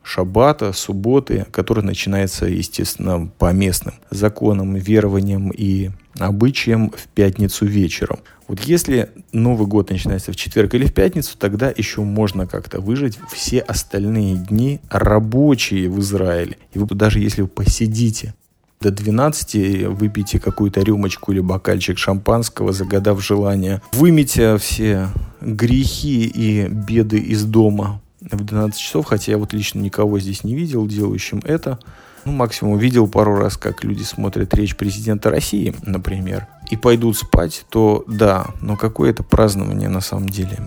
шаббата, 0.04 0.72
субботы, 0.72 1.46
который 1.50 1.82
начинается, 1.82 2.46
естественно, 2.46 3.28
по 3.38 3.52
местным 3.52 3.94
законам, 4.10 4.74
верованиям 4.76 5.50
и 5.50 5.90
обычаям 6.18 6.90
в 6.90 7.08
пятницу 7.08 7.66
вечером. 7.66 8.18
Вот 8.46 8.60
если 8.60 9.10
Новый 9.32 9.66
год 9.66 9.90
начинается 9.90 10.30
в 10.30 10.36
четверг 10.36 10.74
или 10.74 10.84
в 10.86 10.92
пятницу, 10.92 11.36
тогда 11.38 11.72
еще 11.74 12.02
можно 12.02 12.46
как-то 12.46 12.80
выжить 12.80 13.18
все 13.32 13.60
остальные 13.60 14.36
дни 14.36 14.80
рабочие 14.90 15.88
в 15.88 15.98
Израиле. 16.00 16.58
И 16.74 16.78
вы 16.78 16.86
даже 16.94 17.18
если 17.18 17.42
вы 17.42 17.48
посидите 17.48 18.34
до 18.80 18.90
12 18.90 19.86
выпейте 19.86 20.38
какую-то 20.38 20.82
рюмочку 20.82 21.32
или 21.32 21.40
бокальчик 21.40 21.96
шампанского, 21.96 22.72
загадав 22.72 23.24
желание, 23.24 23.80
вымите 23.92 24.58
все 24.58 25.08
грехи 25.40 26.26
и 26.26 26.68
беды 26.68 27.18
из 27.18 27.44
дома 27.44 28.02
в 28.30 28.44
12 28.44 28.78
часов, 28.78 29.06
хотя 29.06 29.32
я 29.32 29.38
вот 29.38 29.52
лично 29.52 29.80
никого 29.80 30.18
здесь 30.18 30.44
не 30.44 30.54
видел 30.54 30.86
делающим 30.86 31.40
это. 31.44 31.78
Ну, 32.24 32.32
максимум 32.32 32.78
видел 32.78 33.06
пару 33.06 33.36
раз, 33.36 33.56
как 33.56 33.84
люди 33.84 34.02
смотрят 34.02 34.54
речь 34.54 34.76
президента 34.76 35.30
России, 35.30 35.74
например, 35.82 36.46
и 36.70 36.76
пойдут 36.76 37.18
спать, 37.18 37.66
то 37.68 38.04
да, 38.06 38.46
но 38.62 38.76
какое 38.76 39.10
это 39.10 39.22
празднование 39.22 39.90
на 39.90 40.00
самом 40.00 40.28
деле. 40.28 40.58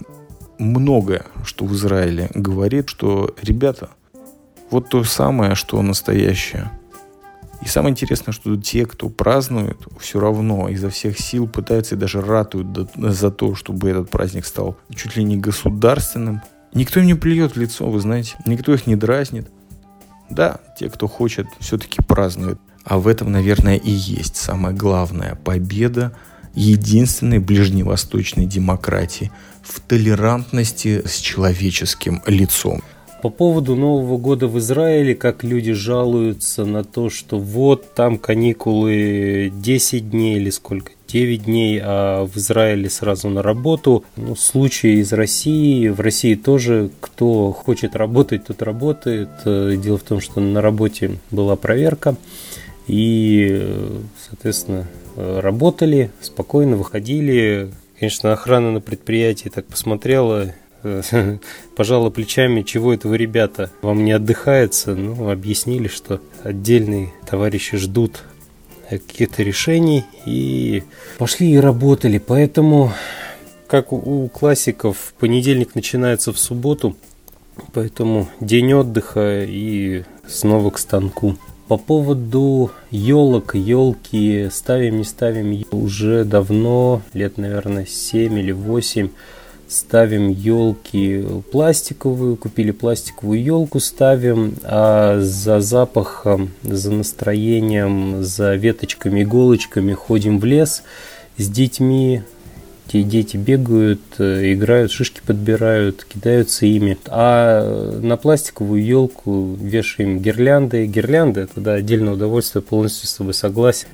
Многое, 0.60 1.26
что 1.44 1.66
в 1.66 1.74
Израиле 1.74 2.30
говорит, 2.34 2.90
что, 2.90 3.36
ребята, 3.42 3.90
вот 4.70 4.90
то 4.90 5.04
самое, 5.04 5.56
что 5.56 5.82
настоящее. 5.82 6.72
И 7.62 7.68
самое 7.68 7.92
интересное, 7.92 8.34
что 8.34 8.56
те, 8.56 8.86
кто 8.86 9.10
празднует, 9.10 9.78
все 10.00 10.20
равно 10.20 10.70
изо 10.70 10.90
всех 10.90 11.20
сил 11.20 11.48
пытаются 11.48 11.96
и 11.96 11.98
даже 11.98 12.22
ратуют 12.22 12.92
за 12.96 13.32
то, 13.32 13.56
чтобы 13.56 13.90
этот 13.90 14.12
праздник 14.12 14.46
стал 14.46 14.78
чуть 14.96 15.16
ли 15.16 15.24
не 15.24 15.38
государственным. 15.38 16.42
Никто 16.77 17.00
им 17.00 17.07
не 17.07 17.15
плюет 17.15 17.55
в 17.55 17.60
лицо, 17.60 17.89
вы 17.89 18.00
знаете. 18.00 18.36
Никто 18.46 18.72
их 18.72 18.86
не 18.86 18.96
дразнит. 18.96 19.50
Да, 20.29 20.60
те, 20.77 20.91
кто 20.91 21.07
хочет, 21.07 21.48
все-таки 21.60 22.03
празднуют. 22.03 22.60
А 22.84 23.00
в 23.00 23.07
этом, 23.07 23.31
наверное, 23.31 23.77
и 23.77 23.89
есть 23.89 24.36
самая 24.36 24.75
главная 24.75 25.34
победа 25.43 26.15
единственной 26.53 27.39
ближневосточной 27.39 28.46
демократии 28.46 29.31
в 29.63 29.79
толерантности 29.79 31.01
с 31.03 31.17
человеческим 31.17 32.22
лицом. 32.27 32.84
По 33.24 33.29
поводу 33.29 33.75
Нового 33.75 34.19
года 34.19 34.48
в 34.48 34.60
Израиле, 34.60 35.15
как 35.15 35.43
люди 35.43 35.74
жалуются 35.74 36.63
на 36.63 36.84
то, 36.84 37.10
что 37.10 37.39
вот 37.39 37.96
там 37.96 38.19
каникулы 38.19 39.51
10 39.51 40.12
дней 40.12 40.38
или 40.38 40.51
сколько, 40.51 40.91
9 41.08 41.46
дней, 41.46 41.80
а 41.84 42.26
в 42.26 42.38
Израиле 42.38 42.90
сразу 42.90 43.30
на 43.30 43.42
работу. 43.42 44.04
Ну, 44.16 44.36
случаи 44.36 45.00
из 45.00 45.14
России. 45.14 45.88
В 45.88 46.02
России 46.02 46.36
тоже 46.36 46.90
кто 47.00 47.52
хочет 47.52 47.96
работать, 47.96 48.46
тот 48.46 48.62
работает. 48.62 49.30
Э, 49.46 49.76
дело 49.82 49.98
в 49.98 50.04
том, 50.04 50.20
что 50.20 50.40
на 50.42 50.62
работе 50.62 51.18
была 51.32 51.56
проверка. 51.56 52.16
И, 52.88 53.70
соответственно, 54.28 54.88
э, 55.16 55.40
работали, 55.40 56.12
спокойно 56.22 56.78
выходили. 56.78 57.72
Конечно, 58.00 58.34
охрана 58.34 58.72
на 58.72 58.82
предприятии 58.82 59.50
так 59.50 59.66
посмотрела, 59.66 60.54
пожала 61.76 62.10
плечами, 62.10 62.62
чего 62.62 62.94
это 62.94 63.08
вы, 63.08 63.18
ребята, 63.18 63.72
вам 63.82 64.06
не 64.06 64.12
отдыхается. 64.12 64.96
Ну, 64.96 65.30
объяснили, 65.30 65.88
что 65.88 66.22
отдельные 66.43 67.13
товарищи 67.30 67.78
ждут 67.78 68.24
каких-то 68.89 69.43
решений 69.43 70.06
и 70.26 70.84
пошли 71.17 71.52
и 71.52 71.58
работали. 71.58 72.17
Поэтому, 72.17 72.91
как 73.67 73.91
у 73.91 74.28
классиков, 74.30 75.13
понедельник 75.19 75.76
начинается 75.76 76.32
в 76.32 76.39
субботу, 76.39 76.95
поэтому 77.73 78.30
день 78.39 78.73
отдыха 78.73 79.43
и 79.43 80.04
снова 80.28 80.69
к 80.69 80.78
станку. 80.78 81.36
По 81.67 81.78
поводу 81.78 82.71
елок, 82.91 83.56
елки 83.56 84.47
ставим, 84.52 85.00
не 85.00 85.04
ставим 85.04 85.65
уже 85.71 86.23
давно, 86.23 87.02
лет, 87.13 87.38
наверное, 87.38 87.86
7 87.86 88.39
или 88.39 88.54
8 88.54 89.10
ставим 89.67 90.30
елки 90.30 91.25
пластиковую, 91.51 92.38
купили 92.38 92.71
пластиковую 92.71 93.43
елку, 93.43 93.80
ставим, 93.80 94.56
а 94.63 95.19
за 95.21 95.60
запахом, 95.60 96.51
за 96.63 96.91
настроением, 96.91 98.23
за 98.23 98.56
веточками, 98.56 99.23
иголочками 99.23 99.93
ходим 99.93 100.39
в 100.39 100.45
лес 100.45 100.84
с 101.38 101.47
детьми, 101.49 102.21
те 102.88 103.03
дети 103.03 103.36
бегают, 103.36 103.99
играют, 104.17 104.91
шишки 104.91 105.21
подбирают, 105.25 106.06
кидаются 106.06 106.65
ими. 106.65 106.97
А 107.08 107.99
на 108.01 108.15
пластиковую 108.15 108.84
елку 108.84 109.56
вешаем 109.60 110.19
гирлянды. 110.19 110.86
Гирлянды 110.86 111.41
это 111.41 111.60
да, 111.60 111.73
отдельное 111.73 112.13
удовольствие, 112.13 112.62
полностью 112.62 113.08
с 113.08 113.13
тобой 113.15 113.34
согласен 113.34 113.88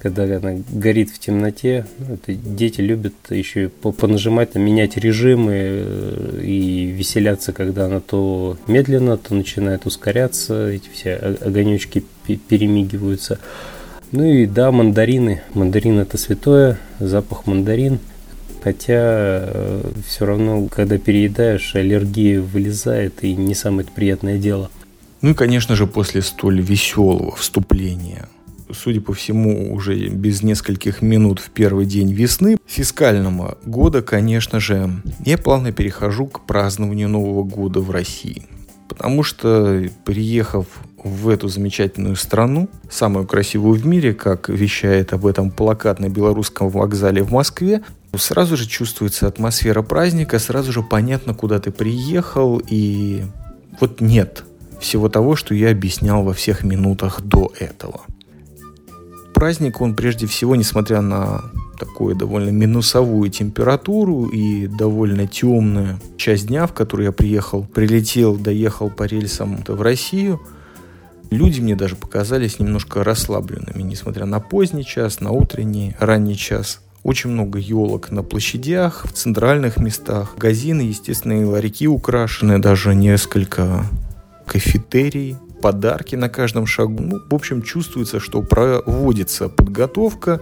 когда 0.00 0.24
она 0.24 0.56
горит 0.70 1.10
в 1.10 1.18
темноте. 1.18 1.86
Это 2.08 2.34
дети 2.34 2.80
любят 2.80 3.14
еще 3.28 3.68
понажимать, 3.68 4.54
менять 4.54 4.96
режимы 4.96 5.52
э, 5.54 6.40
и 6.42 6.86
веселяться, 6.86 7.52
когда 7.52 7.86
она 7.86 8.00
то 8.00 8.56
медленно, 8.66 9.16
то 9.16 9.34
начинает 9.34 9.86
ускоряться, 9.86 10.68
эти 10.68 10.88
все 10.92 11.14
огонечки 11.16 12.04
перемигиваются. 12.48 13.38
Ну 14.12 14.24
и 14.24 14.46
да, 14.46 14.72
мандарины. 14.72 15.42
Мандарин 15.54 15.98
это 15.98 16.18
святое, 16.18 16.78
запах 16.98 17.46
мандарин. 17.46 18.00
Хотя 18.62 18.94
э, 18.94 19.82
все 20.06 20.26
равно, 20.26 20.66
когда 20.66 20.98
переедаешь, 20.98 21.74
аллергия 21.74 22.40
вылезает 22.40 23.22
и 23.22 23.34
не 23.34 23.54
самое 23.54 23.86
приятное 23.86 24.38
дело. 24.38 24.70
Ну 25.22 25.30
и, 25.30 25.34
конечно 25.34 25.76
же, 25.76 25.86
после 25.86 26.22
столь 26.22 26.60
веселого 26.60 27.36
вступления 27.36 28.28
судя 28.74 29.00
по 29.00 29.12
всему, 29.12 29.72
уже 29.74 30.08
без 30.08 30.42
нескольких 30.42 31.02
минут 31.02 31.40
в 31.40 31.50
первый 31.50 31.86
день 31.86 32.12
весны 32.12 32.58
фискального 32.66 33.58
года, 33.64 34.02
конечно 34.02 34.60
же, 34.60 34.90
я 35.24 35.38
плавно 35.38 35.72
перехожу 35.72 36.26
к 36.26 36.46
празднованию 36.46 37.08
Нового 37.08 37.42
года 37.42 37.80
в 37.80 37.90
России. 37.90 38.46
Потому 38.88 39.22
что, 39.22 39.84
приехав 40.04 40.66
в 41.02 41.28
эту 41.28 41.48
замечательную 41.48 42.16
страну, 42.16 42.68
самую 42.90 43.26
красивую 43.26 43.74
в 43.74 43.86
мире, 43.86 44.12
как 44.12 44.48
вещает 44.48 45.12
об 45.12 45.26
этом 45.26 45.50
плакат 45.50 46.00
на 46.00 46.08
белорусском 46.08 46.68
вокзале 46.68 47.22
в 47.22 47.30
Москве, 47.30 47.82
сразу 48.16 48.56
же 48.56 48.66
чувствуется 48.66 49.26
атмосфера 49.26 49.82
праздника, 49.82 50.38
сразу 50.38 50.72
же 50.72 50.82
понятно, 50.82 51.34
куда 51.34 51.60
ты 51.60 51.70
приехал, 51.70 52.60
и 52.68 53.22
вот 53.80 54.00
нет 54.00 54.44
всего 54.80 55.08
того, 55.08 55.36
что 55.36 55.54
я 55.54 55.70
объяснял 55.70 56.24
во 56.24 56.32
всех 56.32 56.64
минутах 56.64 57.20
до 57.22 57.52
этого 57.58 58.02
праздник, 59.40 59.80
он 59.80 59.96
прежде 59.96 60.26
всего, 60.26 60.54
несмотря 60.54 61.00
на 61.00 61.40
такую 61.78 62.14
довольно 62.14 62.50
минусовую 62.50 63.30
температуру 63.30 64.26
и 64.26 64.66
довольно 64.66 65.26
темную 65.26 65.98
часть 66.18 66.48
дня, 66.48 66.66
в 66.66 66.74
которую 66.74 67.06
я 67.06 67.12
приехал, 67.12 67.64
прилетел, 67.64 68.36
доехал 68.36 68.90
по 68.90 69.04
рельсам 69.04 69.64
в 69.66 69.80
Россию, 69.80 70.42
люди 71.30 71.58
мне 71.62 71.74
даже 71.74 71.96
показались 71.96 72.58
немножко 72.58 73.02
расслабленными, 73.02 73.80
несмотря 73.80 74.26
на 74.26 74.40
поздний 74.40 74.84
час, 74.84 75.20
на 75.20 75.30
утренний, 75.30 75.96
ранний 75.98 76.36
час. 76.36 76.82
Очень 77.02 77.30
много 77.30 77.58
елок 77.58 78.10
на 78.10 78.22
площадях, 78.22 79.06
в 79.06 79.12
центральных 79.14 79.78
местах. 79.78 80.34
Магазины, 80.34 80.82
естественно, 80.82 81.40
и 81.40 81.44
ларьки 81.44 81.88
украшены, 81.88 82.58
даже 82.58 82.94
несколько 82.94 83.86
кафетерий 84.44 85.38
подарки 85.60 86.16
на 86.16 86.28
каждом 86.28 86.66
шагу. 86.66 87.02
Ну, 87.02 87.20
в 87.28 87.34
общем, 87.34 87.62
чувствуется, 87.62 88.20
что 88.20 88.42
проводится 88.42 89.48
подготовка, 89.48 90.40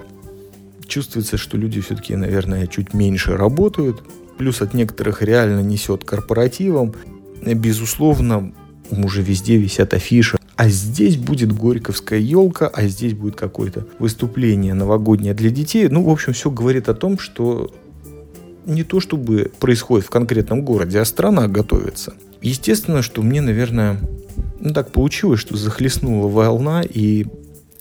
чувствуется, 0.86 1.36
что 1.36 1.56
люди 1.56 1.80
все-таки, 1.80 2.16
наверное, 2.16 2.66
чуть 2.66 2.94
меньше 2.94 3.36
работают, 3.36 4.02
плюс 4.38 4.62
от 4.62 4.74
некоторых 4.74 5.22
реально 5.22 5.60
несет 5.60 6.04
корпоративом. 6.04 6.94
Безусловно, 7.42 8.52
уже 8.90 9.22
везде 9.22 9.56
висят 9.56 9.94
афиши. 9.94 10.38
А 10.56 10.68
здесь 10.68 11.16
будет 11.16 11.52
Горьковская 11.52 12.18
елка, 12.18 12.66
а 12.66 12.86
здесь 12.88 13.14
будет 13.14 13.36
какое-то 13.36 13.86
выступление 14.00 14.74
новогоднее 14.74 15.34
для 15.34 15.50
детей. 15.50 15.88
Ну, 15.88 16.02
в 16.02 16.10
общем, 16.10 16.32
все 16.32 16.50
говорит 16.50 16.88
о 16.88 16.94
том, 16.94 17.18
что 17.18 17.72
не 18.66 18.82
то 18.82 18.98
чтобы 19.00 19.52
происходит 19.60 20.06
в 20.06 20.10
конкретном 20.10 20.62
городе, 20.62 20.98
а 20.98 21.04
страна 21.04 21.46
готовится. 21.46 22.14
Естественно, 22.40 23.02
что 23.02 23.22
мне, 23.22 23.40
наверное, 23.40 23.98
ну, 24.60 24.72
так 24.72 24.90
получилось, 24.92 25.40
что 25.40 25.56
захлестнула 25.56 26.28
волна, 26.28 26.82
и 26.82 27.26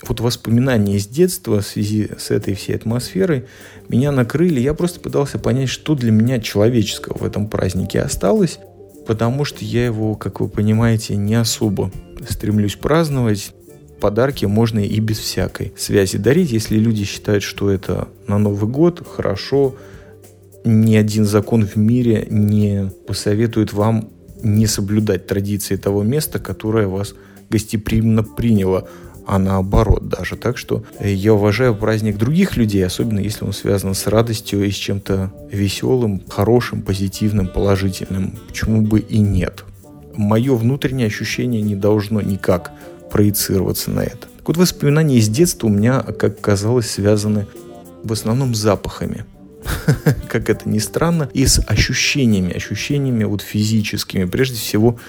вот 0.08 0.20
воспоминания 0.20 0.96
из 0.96 1.08
детства 1.08 1.62
в 1.62 1.66
связи 1.66 2.10
с 2.18 2.32
этой 2.32 2.54
всей 2.54 2.76
атмосферой 2.76 3.46
меня 3.90 4.12
накрыли. 4.12 4.60
Я 4.60 4.74
просто 4.74 5.00
пытался 5.00 5.40
понять, 5.40 5.70
что 5.70 5.96
для 5.96 6.12
меня 6.12 6.40
человеческого 6.40 7.18
в 7.18 7.24
этом 7.24 7.48
празднике 7.48 8.02
осталось, 8.02 8.60
потому 9.08 9.44
что 9.46 9.66
я 9.66 9.86
его, 9.86 10.16
как 10.16 10.40
вы 10.40 10.50
понимаете, 10.50 11.16
не 11.16 11.36
особо 11.36 11.92
стремлюсь 12.30 12.76
праздновать. 12.76 13.54
Подарки 14.00 14.46
можно 14.46 14.80
и 14.80 15.00
без 15.00 15.18
всякой 15.18 15.74
связи 15.76 16.20
дарить, 16.20 16.52
если 16.52 16.78
люди 16.78 17.04
считают, 17.04 17.44
что 17.44 17.72
это 17.72 18.08
на 18.28 18.38
Новый 18.38 18.70
год 18.70 19.04
хорошо. 19.08 19.76
Ни 20.64 20.96
один 20.96 21.26
закон 21.26 21.66
в 21.66 21.76
мире 21.78 22.28
не 22.30 22.92
посоветует 23.08 23.74
вам 23.74 24.12
не 24.44 24.68
соблюдать 24.68 25.28
традиции 25.28 25.76
того 25.76 26.04
места, 26.04 26.40
которое 26.40 26.88
вас 26.88 27.14
гостеприимно 27.50 28.24
приняло 28.24 28.88
а 29.28 29.40
наоборот 29.40 30.08
даже. 30.08 30.38
Так 30.38 30.58
что 30.58 30.86
э, 31.00 31.12
я 31.12 31.34
уважаю 31.34 31.76
праздник 31.76 32.18
других 32.18 32.56
людей, 32.56 32.84
особенно 32.86 33.20
если 33.20 33.44
он 33.44 33.52
связан 33.52 33.94
с 33.94 34.08
радостью 34.08 34.66
и 34.66 34.72
с 34.72 34.76
чем-то 34.76 35.34
веселым, 35.52 36.24
хорошим, 36.30 36.82
позитивным, 36.82 37.48
положительным. 37.50 38.36
Почему 38.48 38.82
бы 38.82 39.02
и 39.02 39.20
нет? 39.20 39.66
Мое 40.16 40.56
внутреннее 40.56 41.08
ощущение 41.08 41.62
не 41.62 41.76
должно 41.76 42.22
никак 42.22 42.72
проецироваться 43.12 43.92
на 43.92 44.00
это. 44.00 44.28
Так 44.38 44.48
вот, 44.48 44.58
воспоминания 44.58 45.18
из 45.18 45.28
детства 45.28 45.68
у 45.68 45.72
меня, 45.72 46.02
как 46.02 46.40
казалось, 46.40 46.90
связаны 46.90 47.48
в 48.04 48.14
основном 48.14 48.56
с 48.56 48.60
запахами. 48.60 49.26
как 50.30 50.50
это 50.50 50.68
ни 50.70 50.80
странно, 50.80 51.30
и 51.34 51.46
с 51.46 51.64
ощущениями, 51.66 52.56
ощущениями 52.56 53.24
вот 53.24 53.42
физическими. 53.42 54.26
Прежде 54.26 54.58
всего, 54.58 55.00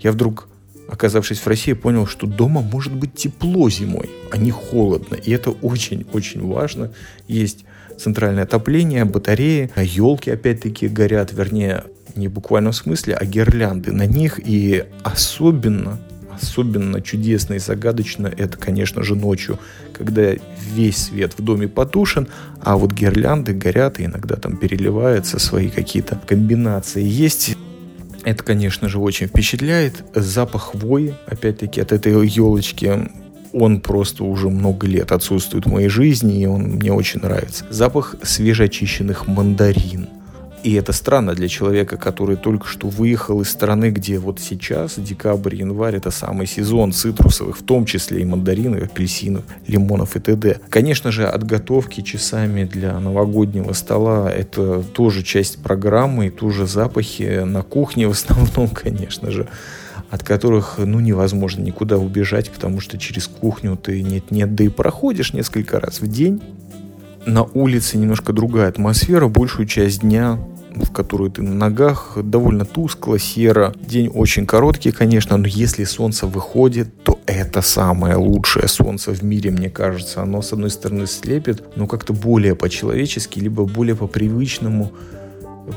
я 0.00 0.12
вдруг 0.12 0.48
оказавшись 0.88 1.38
в 1.38 1.46
России, 1.46 1.74
понял, 1.74 2.06
что 2.06 2.26
дома 2.26 2.62
может 2.62 2.94
быть 2.94 3.14
тепло 3.14 3.68
зимой, 3.68 4.10
а 4.32 4.38
не 4.38 4.50
холодно. 4.50 5.16
И 5.16 5.30
это 5.30 5.50
очень-очень 5.50 6.44
важно. 6.46 6.92
Есть 7.28 7.64
центральное 7.98 8.44
отопление, 8.44 9.04
батареи, 9.04 9.70
елки 9.76 10.30
опять-таки 10.30 10.88
горят, 10.88 11.32
вернее, 11.32 11.84
не 12.16 12.28
в 12.28 12.32
буквальном 12.32 12.72
смысле, 12.72 13.14
а 13.14 13.24
гирлянды 13.26 13.92
на 13.92 14.06
них. 14.06 14.40
И 14.42 14.84
особенно, 15.02 15.98
особенно 16.40 17.00
чудесно 17.00 17.54
и 17.54 17.58
загадочно 17.58 18.26
это, 18.26 18.56
конечно 18.56 19.02
же, 19.02 19.14
ночью, 19.14 19.58
когда 19.92 20.34
весь 20.74 20.96
свет 20.96 21.34
в 21.36 21.42
доме 21.42 21.68
потушен, 21.68 22.28
а 22.60 22.76
вот 22.76 22.92
гирлянды 22.92 23.52
горят 23.52 24.00
и 24.00 24.04
иногда 24.04 24.36
там 24.36 24.56
переливаются 24.56 25.38
свои 25.38 25.68
какие-то 25.68 26.20
комбинации. 26.26 27.02
Есть 27.02 27.56
это, 28.24 28.42
конечно 28.42 28.88
же, 28.88 28.98
очень 28.98 29.26
впечатляет. 29.26 30.04
Запах 30.14 30.72
хвои, 30.72 31.14
опять-таки, 31.26 31.80
от 31.80 31.92
этой 31.92 32.12
елочки, 32.26 33.08
он 33.52 33.80
просто 33.80 34.24
уже 34.24 34.48
много 34.48 34.86
лет 34.86 35.12
отсутствует 35.12 35.66
в 35.66 35.70
моей 35.70 35.88
жизни, 35.88 36.42
и 36.42 36.46
он 36.46 36.62
мне 36.62 36.92
очень 36.92 37.20
нравится. 37.20 37.64
Запах 37.70 38.16
свежеочищенных 38.22 39.26
мандарин. 39.26 40.08
И 40.64 40.74
это 40.74 40.92
странно 40.92 41.34
для 41.34 41.48
человека, 41.48 41.96
который 41.96 42.36
только 42.36 42.66
что 42.66 42.88
выехал 42.88 43.40
из 43.40 43.50
страны, 43.50 43.90
где 43.90 44.18
вот 44.18 44.40
сейчас, 44.40 44.94
декабрь, 44.98 45.54
январь, 45.54 45.96
это 45.96 46.10
самый 46.10 46.46
сезон 46.46 46.92
цитрусовых, 46.92 47.58
в 47.58 47.62
том 47.62 47.84
числе 47.86 48.22
и 48.22 48.24
мандаринов, 48.24 48.82
апельсинов, 48.82 49.44
лимонов 49.66 50.16
и 50.16 50.20
т.д. 50.20 50.60
Конечно 50.68 51.12
же, 51.12 51.26
отготовки 51.26 52.00
часами 52.00 52.64
для 52.64 52.98
новогоднего 52.98 53.72
стола– 53.72 54.30
это 54.32 54.82
тоже 54.82 55.22
часть 55.22 55.62
программы, 55.62 56.26
и 56.26 56.30
тоже 56.30 56.66
запахи 56.66 57.44
на 57.44 57.62
кухне 57.62 58.08
в 58.08 58.12
основном, 58.12 58.68
конечно 58.74 59.30
же 59.30 59.48
от 60.10 60.22
которых 60.22 60.76
ну, 60.78 61.00
невозможно 61.00 61.62
никуда 61.62 61.98
убежать, 61.98 62.50
потому 62.50 62.80
что 62.80 62.98
через 62.98 63.26
кухню 63.26 63.76
ты 63.76 64.02
нет-нет, 64.02 64.54
да 64.54 64.64
и 64.64 64.68
проходишь 64.68 65.34
несколько 65.34 65.80
раз 65.80 66.00
в 66.00 66.06
день, 66.06 66.40
на 67.28 67.42
улице 67.42 67.98
немножко 67.98 68.32
другая 68.32 68.68
атмосфера, 68.68 69.28
большую 69.28 69.66
часть 69.66 70.00
дня 70.00 70.38
в 70.74 70.92
которую 70.92 71.30
ты 71.30 71.42
на 71.42 71.54
ногах, 71.54 72.16
довольно 72.22 72.64
тускло, 72.64 73.18
серо. 73.18 73.74
День 73.80 74.08
очень 74.14 74.46
короткий, 74.46 74.92
конечно, 74.92 75.36
но 75.36 75.46
если 75.48 75.82
солнце 75.84 76.26
выходит, 76.26 77.02
то 77.02 77.18
это 77.26 77.62
самое 77.62 78.14
лучшее 78.14 78.68
солнце 78.68 79.12
в 79.12 79.22
мире, 79.22 79.50
мне 79.50 79.70
кажется. 79.70 80.22
Оно, 80.22 80.40
с 80.40 80.52
одной 80.52 80.70
стороны, 80.70 81.06
слепит, 81.06 81.76
но 81.76 81.86
как-то 81.86 82.12
более 82.12 82.54
по-человечески, 82.54 83.40
либо 83.40 83.64
более 83.64 83.96
по-привычному 83.96 84.92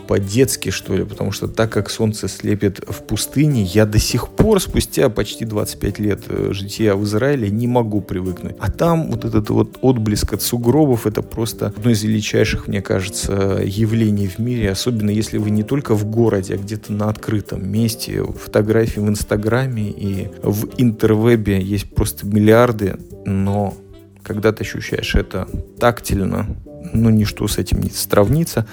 по-детски, 0.08 0.69
что 0.69 0.95
ли, 0.95 1.04
потому 1.04 1.32
что 1.32 1.47
так 1.47 1.71
как 1.71 1.89
солнце 1.89 2.27
слепит 2.27 2.84
в 2.88 3.04
пустыне, 3.04 3.63
я 3.63 3.86
до 3.86 3.99
сих 3.99 4.30
пор, 4.30 4.60
спустя 4.62 5.10
почти 5.10 5.45
25 5.45 5.99
лет 5.99 6.23
э, 6.27 6.49
жития 6.51 6.95
в 6.95 7.04
Израиле, 7.04 7.49
не 7.49 7.67
могу 7.67 8.01
привыкнуть. 8.01 8.56
А 8.60 8.71
там 8.71 9.12
вот 9.12 9.25
этот 9.25 9.49
вот 9.49 9.77
отблеск 9.82 10.34
от 10.34 10.41
сугробов, 10.41 11.08
это 11.08 11.21
просто 11.21 11.67
одно 11.67 11.91
из 11.91 12.04
величайших, 12.04 12.67
мне 12.67 12.82
кажется, 12.82 13.62
явлений 13.63 14.27
в 14.27 14.39
мире, 14.39 14.71
особенно 14.71 15.10
если 15.10 15.38
вы 15.38 15.49
не 15.49 15.63
только 15.63 15.95
в 15.95 16.06
городе, 16.06 16.56
а 16.56 16.58
где-то 16.58 16.93
на 16.93 17.10
открытом 17.10 17.69
месте. 17.69 18.23
Фотографии 18.23 18.99
в 18.99 19.10
Инстаграме 19.10 19.89
и 19.89 20.30
в 20.43 20.69
интервебе 20.77 21.62
есть 21.62 21.93
просто 21.93 22.25
миллиарды, 22.25 22.95
но 23.25 23.75
когда 24.23 24.51
ты 24.51 24.63
ощущаешь 24.63 25.15
это 25.15 25.47
тактильно, 25.80 26.47
ну, 26.93 27.10
ничто 27.10 27.47
с 27.47 27.58
этим 27.58 27.82
не 27.82 27.89
сравнится. 27.89 28.65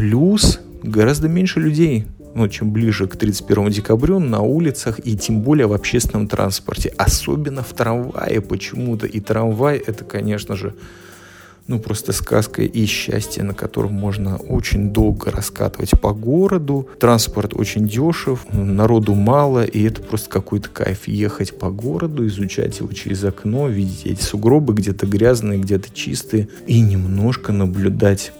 Плюс 0.00 0.60
гораздо 0.82 1.28
меньше 1.28 1.60
людей, 1.60 2.06
ну, 2.34 2.48
чем 2.48 2.72
ближе 2.72 3.06
к 3.06 3.16
31 3.16 3.68
декабрю 3.68 4.18
на 4.18 4.40
улицах 4.40 4.98
и 5.04 5.14
тем 5.14 5.42
более 5.42 5.66
в 5.66 5.74
общественном 5.74 6.26
транспорте. 6.26 6.90
Особенно 6.96 7.62
в 7.62 7.74
трамвае 7.74 8.40
почему-то. 8.40 9.06
И 9.06 9.20
трамвай 9.20 9.76
это, 9.76 10.06
конечно 10.06 10.56
же, 10.56 10.74
ну, 11.66 11.78
просто 11.78 12.14
сказка 12.14 12.62
и 12.62 12.86
счастье, 12.86 13.42
на 13.42 13.52
котором 13.52 13.92
можно 13.92 14.38
очень 14.38 14.88
долго 14.88 15.30
раскатывать 15.30 15.90
по 16.00 16.14
городу. 16.14 16.88
Транспорт 16.98 17.52
очень 17.54 17.86
дешев, 17.86 18.46
народу 18.52 19.14
мало, 19.14 19.64
и 19.64 19.82
это 19.82 20.00
просто 20.00 20.30
какой-то 20.30 20.70
кайф 20.70 21.08
ехать 21.08 21.58
по 21.58 21.68
городу, 21.68 22.26
изучать 22.26 22.78
его 22.78 22.90
через 22.94 23.22
окно, 23.24 23.68
видеть 23.68 24.06
эти 24.06 24.22
сугробы 24.22 24.72
где-то 24.72 25.04
грязные, 25.04 25.58
где-то 25.58 25.90
чистые, 25.92 26.48
и 26.66 26.80
немножко 26.80 27.52
наблюдать 27.52 28.32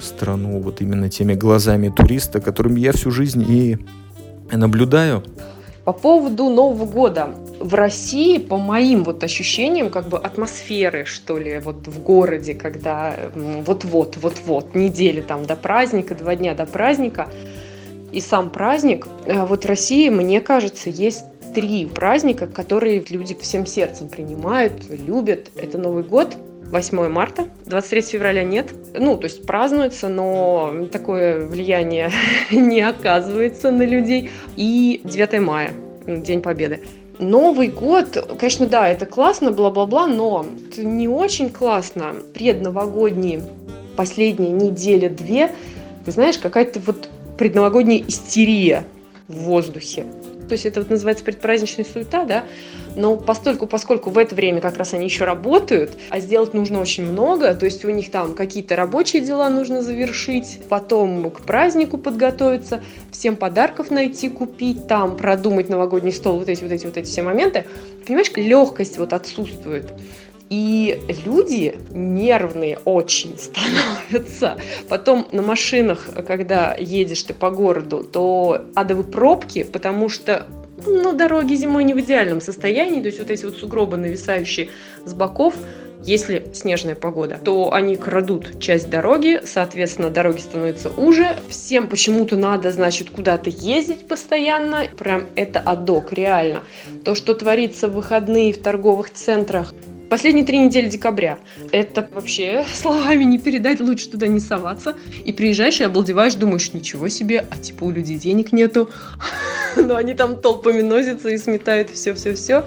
страну 0.00 0.60
вот 0.60 0.80
именно 0.80 1.08
теми 1.08 1.34
глазами 1.34 1.88
туриста, 1.88 2.40
которым 2.40 2.76
я 2.76 2.92
всю 2.92 3.10
жизнь 3.10 3.44
и 3.48 3.78
наблюдаю. 4.50 5.22
По 5.84 5.92
поводу 5.92 6.48
Нового 6.50 6.84
года. 6.84 7.30
В 7.58 7.74
России, 7.74 8.38
по 8.38 8.56
моим 8.56 9.04
вот 9.04 9.24
ощущениям, 9.24 9.90
как 9.90 10.08
бы 10.08 10.18
атмосферы, 10.18 11.04
что 11.04 11.38
ли, 11.38 11.58
вот 11.58 11.88
в 11.88 12.02
городе, 12.02 12.54
когда 12.54 13.14
вот-вот, 13.34 14.16
вот-вот, 14.16 14.74
недели 14.74 15.20
там 15.20 15.44
до 15.44 15.56
праздника, 15.56 16.14
два 16.14 16.36
дня 16.36 16.54
до 16.54 16.66
праздника, 16.66 17.28
и 18.12 18.20
сам 18.20 18.50
праздник, 18.50 19.06
э, 19.26 19.44
вот 19.46 19.64
в 19.64 19.68
России, 19.68 20.08
мне 20.08 20.40
кажется, 20.40 20.90
есть 20.90 21.24
три 21.54 21.86
праздника, 21.86 22.46
которые 22.46 23.04
люди 23.08 23.36
всем 23.40 23.66
сердцем 23.66 24.08
принимают, 24.08 24.72
любят. 24.90 25.50
Это 25.56 25.78
Новый 25.78 26.02
год– 26.02 26.36
8 26.70 27.08
марта. 27.08 27.48
23 27.66 28.02
февраля 28.02 28.44
нет. 28.44 28.72
Ну, 28.94 29.16
то 29.16 29.24
есть 29.24 29.44
празднуется, 29.44 30.08
но 30.08 30.86
такое 30.92 31.46
влияние 31.46 32.10
не 32.50 32.80
оказывается 32.80 33.70
на 33.70 33.82
людей. 33.82 34.30
И 34.56 35.00
9 35.04 35.40
мая, 35.40 35.72
День 36.06 36.42
Победы. 36.42 36.80
Новый 37.18 37.68
год, 37.68 38.16
конечно, 38.38 38.66
да, 38.66 38.88
это 38.88 39.04
классно, 39.04 39.50
бла-бла-бла, 39.50 40.06
но 40.06 40.46
не 40.78 41.06
очень 41.06 41.50
классно. 41.50 42.14
Предновогодние 42.32 43.42
последние 43.94 44.52
недели 44.52 45.08
две, 45.08 45.52
ты 46.06 46.12
знаешь, 46.12 46.38
какая-то 46.38 46.80
вот 46.80 47.10
предновогодняя 47.36 48.02
истерия 48.06 48.84
в 49.28 49.34
воздухе. 49.40 50.06
То 50.50 50.54
есть 50.54 50.66
это 50.66 50.80
вот 50.80 50.90
называется 50.90 51.24
предпраздничная 51.24 51.84
суета, 51.84 52.24
да, 52.24 52.44
но 52.96 53.16
постольку, 53.16 53.68
поскольку 53.68 54.10
в 54.10 54.18
это 54.18 54.34
время 54.34 54.60
как 54.60 54.78
раз 54.78 54.94
они 54.94 55.04
еще 55.04 55.24
работают, 55.24 55.92
а 56.08 56.18
сделать 56.18 56.54
нужно 56.54 56.80
очень 56.80 57.04
много, 57.04 57.54
то 57.54 57.66
есть 57.66 57.84
у 57.84 57.90
них 57.90 58.10
там 58.10 58.34
какие-то 58.34 58.74
рабочие 58.74 59.22
дела 59.22 59.48
нужно 59.48 59.80
завершить, 59.80 60.58
потом 60.68 61.30
к 61.30 61.42
празднику 61.42 61.98
подготовиться, 61.98 62.82
всем 63.12 63.36
подарков 63.36 63.92
найти, 63.92 64.28
купить, 64.28 64.88
там 64.88 65.16
продумать 65.16 65.68
новогодний 65.68 66.10
стол, 66.10 66.40
вот 66.40 66.48
эти 66.48 66.64
вот 66.64 66.72
эти 66.72 66.84
вот 66.84 66.96
эти 66.96 67.06
все 67.06 67.22
моменты, 67.22 67.66
понимаешь, 68.04 68.32
легкость 68.34 68.98
вот 68.98 69.12
отсутствует. 69.12 69.92
И 70.50 71.00
люди 71.24 71.78
нервные 71.90 72.78
очень 72.84 73.38
становятся. 73.38 74.58
Потом 74.88 75.28
на 75.30 75.42
машинах, 75.42 76.08
когда 76.26 76.74
едешь 76.76 77.22
ты 77.22 77.34
по 77.34 77.50
городу, 77.50 78.02
то 78.02 78.66
адовые 78.74 79.06
пробки, 79.06 79.62
потому 79.62 80.08
что 80.08 80.46
ну, 80.86 81.12
дороги 81.12 81.54
зимой 81.54 81.84
не 81.84 81.94
в 81.94 82.00
идеальном 82.00 82.40
состоянии, 82.40 83.00
то 83.00 83.06
есть 83.06 83.20
вот 83.20 83.30
эти 83.30 83.44
вот 83.44 83.56
сугробы, 83.58 83.96
нависающие 83.96 84.70
с 85.04 85.14
боков, 85.14 85.54
если 86.02 86.46
снежная 86.54 86.94
погода, 86.94 87.38
то 87.44 87.72
они 87.72 87.96
крадут 87.96 88.58
часть 88.58 88.88
дороги, 88.88 89.40
соответственно, 89.44 90.08
дороги 90.08 90.40
становятся 90.40 90.88
уже. 90.88 91.36
Всем 91.48 91.88
почему-то 91.88 92.36
надо, 92.36 92.72
значит, 92.72 93.10
куда-то 93.10 93.50
ездить 93.50 94.08
постоянно. 94.08 94.86
Прям 94.98 95.26
это 95.36 95.60
адок, 95.60 96.12
реально. 96.12 96.62
То, 97.04 97.14
что 97.14 97.34
творится 97.34 97.88
в 97.88 97.92
выходные 97.92 98.54
в 98.54 98.62
торговых 98.62 99.10
центрах, 99.12 99.74
Последние 100.10 100.44
три 100.44 100.58
недели 100.58 100.88
декабря. 100.88 101.38
Это 101.70 102.08
вообще 102.12 102.66
словами 102.74 103.22
не 103.22 103.38
передать, 103.38 103.78
лучше 103.78 104.10
туда 104.10 104.26
не 104.26 104.40
соваться. 104.40 104.96
И 105.24 105.32
приезжаешь 105.32 105.80
и 105.80 105.84
обалдеваешь, 105.84 106.34
думаешь, 106.34 106.72
ничего 106.72 107.08
себе, 107.08 107.46
а 107.48 107.56
типа 107.56 107.84
у 107.84 107.92
людей 107.92 108.18
денег 108.18 108.50
нету. 108.50 108.90
Но 109.76 109.94
они 109.94 110.14
там 110.14 110.36
толпами 110.36 110.82
носятся 110.82 111.28
и 111.28 111.38
сметают 111.38 111.90
все-все-все. 111.90 112.66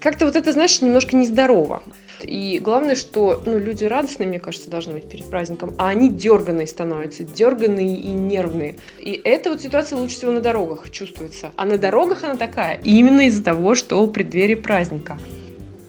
Как-то 0.00 0.24
вот 0.24 0.36
это, 0.36 0.52
знаешь, 0.52 0.80
немножко 0.80 1.16
нездорово. 1.16 1.82
И 2.22 2.58
главное, 2.60 2.96
что 2.96 3.42
ну, 3.44 3.58
люди 3.58 3.84
радостные, 3.84 4.26
мне 4.26 4.40
кажется, 4.40 4.70
должны 4.70 4.94
быть 4.94 5.06
перед 5.06 5.26
праздником, 5.26 5.74
а 5.76 5.88
они 5.88 6.08
дерганые 6.08 6.66
становятся, 6.66 7.24
дерганые 7.24 7.94
и 7.94 8.08
нервные. 8.08 8.76
И 8.98 9.20
эта 9.22 9.50
вот 9.50 9.60
ситуация 9.60 9.98
лучше 9.98 10.16
всего 10.16 10.32
на 10.32 10.40
дорогах 10.40 10.90
чувствуется. 10.90 11.52
А 11.56 11.66
на 11.66 11.76
дорогах 11.76 12.24
она 12.24 12.36
такая 12.36 12.80
именно 12.84 13.26
из-за 13.26 13.44
того, 13.44 13.74
что 13.74 14.06
преддверие 14.06 14.56
праздника 14.56 15.18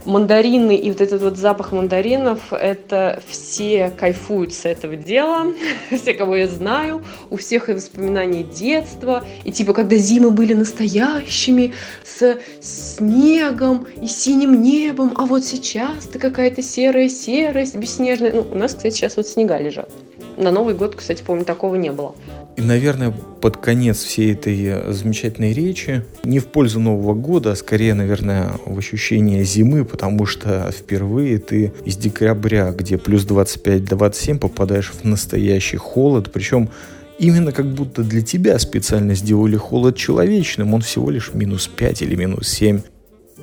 мандарины 0.10 0.76
и 0.76 0.90
вот 0.92 1.02
этот 1.02 1.22
вот 1.22 1.38
запах 1.38 1.72
мандаринов, 1.72 2.52
это 2.52 3.22
все 3.28 3.92
кайфуют 3.92 4.54
с 4.54 4.66
этого 4.66 4.96
дела, 4.96 5.54
все, 5.92 6.14
кого 6.14 6.36
я 6.36 6.48
знаю, 6.48 7.04
у 7.30 7.38
всех 7.38 7.70
и 7.70 7.74
воспоминания 7.74 8.44
детства, 8.44 9.24
и 9.44 9.52
типа, 9.52 9.74
когда 9.74 9.96
зимы 9.96 10.32
были 10.32 10.54
настоящими, 10.54 11.74
с 12.04 12.40
снегом 12.60 13.88
и 14.02 14.08
синим 14.08 14.62
небом, 14.62 15.14
а 15.16 15.26
вот 15.26 15.46
сейчас-то 15.46 16.20
какая-то 16.20 16.62
серая 16.62 17.08
серость, 17.08 17.76
бесснежная. 17.76 18.34
Ну, 18.34 18.46
у 18.52 18.56
нас, 18.58 18.74
кстати, 18.74 18.96
сейчас 18.96 19.16
вот 19.16 19.28
снега 19.28 19.58
лежат. 19.58 19.92
На 20.38 20.52
Новый 20.52 20.74
год, 20.74 20.96
кстати, 20.96 21.24
помню, 21.26 21.46
такого 21.46 21.76
не 21.76 21.92
было. 21.92 22.16
И, 22.60 22.62
наверное, 22.62 23.12
под 23.12 23.56
конец 23.56 24.04
всей 24.04 24.34
этой 24.34 24.62
э, 24.66 24.92
замечательной 24.92 25.54
речи, 25.54 26.04
не 26.26 26.40
в 26.40 26.48
пользу 26.48 26.82
Нового 26.82 27.14
года, 27.14 27.54
а 27.54 27.56
скорее, 27.56 27.94
наверное, 27.94 28.52
в 28.66 28.78
ощущение 28.78 29.46
зимы, 29.46 29.86
потому 29.86 30.26
что 30.26 30.70
впервые 30.78 31.38
ты 31.40 31.72
из 31.86 31.96
декабря, 31.96 32.72
где 32.72 32.98
плюс 32.98 33.26
25-27, 33.26 34.40
попадаешь 34.40 34.92
в 34.92 35.06
настоящий 35.06 35.78
холод, 35.78 36.34
причем 36.34 36.70
именно 37.18 37.54
как 37.54 37.74
будто 37.74 38.04
для 38.04 38.22
тебя 38.22 38.60
специально 38.60 39.16
сделали 39.16 39.56
холод 39.56 39.96
человечным, 39.96 40.74
он 40.74 40.82
всего 40.82 41.12
лишь 41.12 41.34
минус 41.34 41.70
5 41.70 42.02
или 42.02 42.16
минус 42.16 42.50
7. 42.50 42.82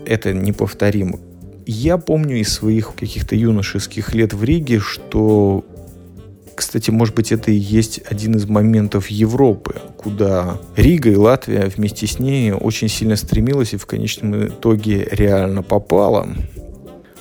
Это 0.05 0.35
неповторимо. 0.35 1.19
Я 1.65 1.97
помню 1.97 2.37
из 2.37 2.53
своих 2.53 2.95
каких-то 2.95 3.35
юношеских 3.35 4.15
лет 4.15 4.35
в 4.35 4.45
Риге, 4.45 4.79
что 4.79 5.65
кстати, 6.57 6.91
может 6.91 7.15
быть, 7.15 7.33
это 7.33 7.51
и 7.51 7.55
есть 7.55 8.01
один 8.11 8.35
из 8.35 8.47
моментов 8.47 9.09
Европы, 9.09 9.77
куда 9.99 10.59
Рига 10.75 11.11
и 11.11 11.15
Латвия 11.15 11.71
вместе 11.77 12.07
с 12.07 12.19
ней 12.19 12.51
очень 12.51 12.89
сильно 12.89 13.17
стремилась 13.17 13.75
и 13.75 13.77
в 13.77 13.85
конечном 13.85 14.49
итоге 14.49 15.07
реально 15.11 15.63
попала. 15.63 16.27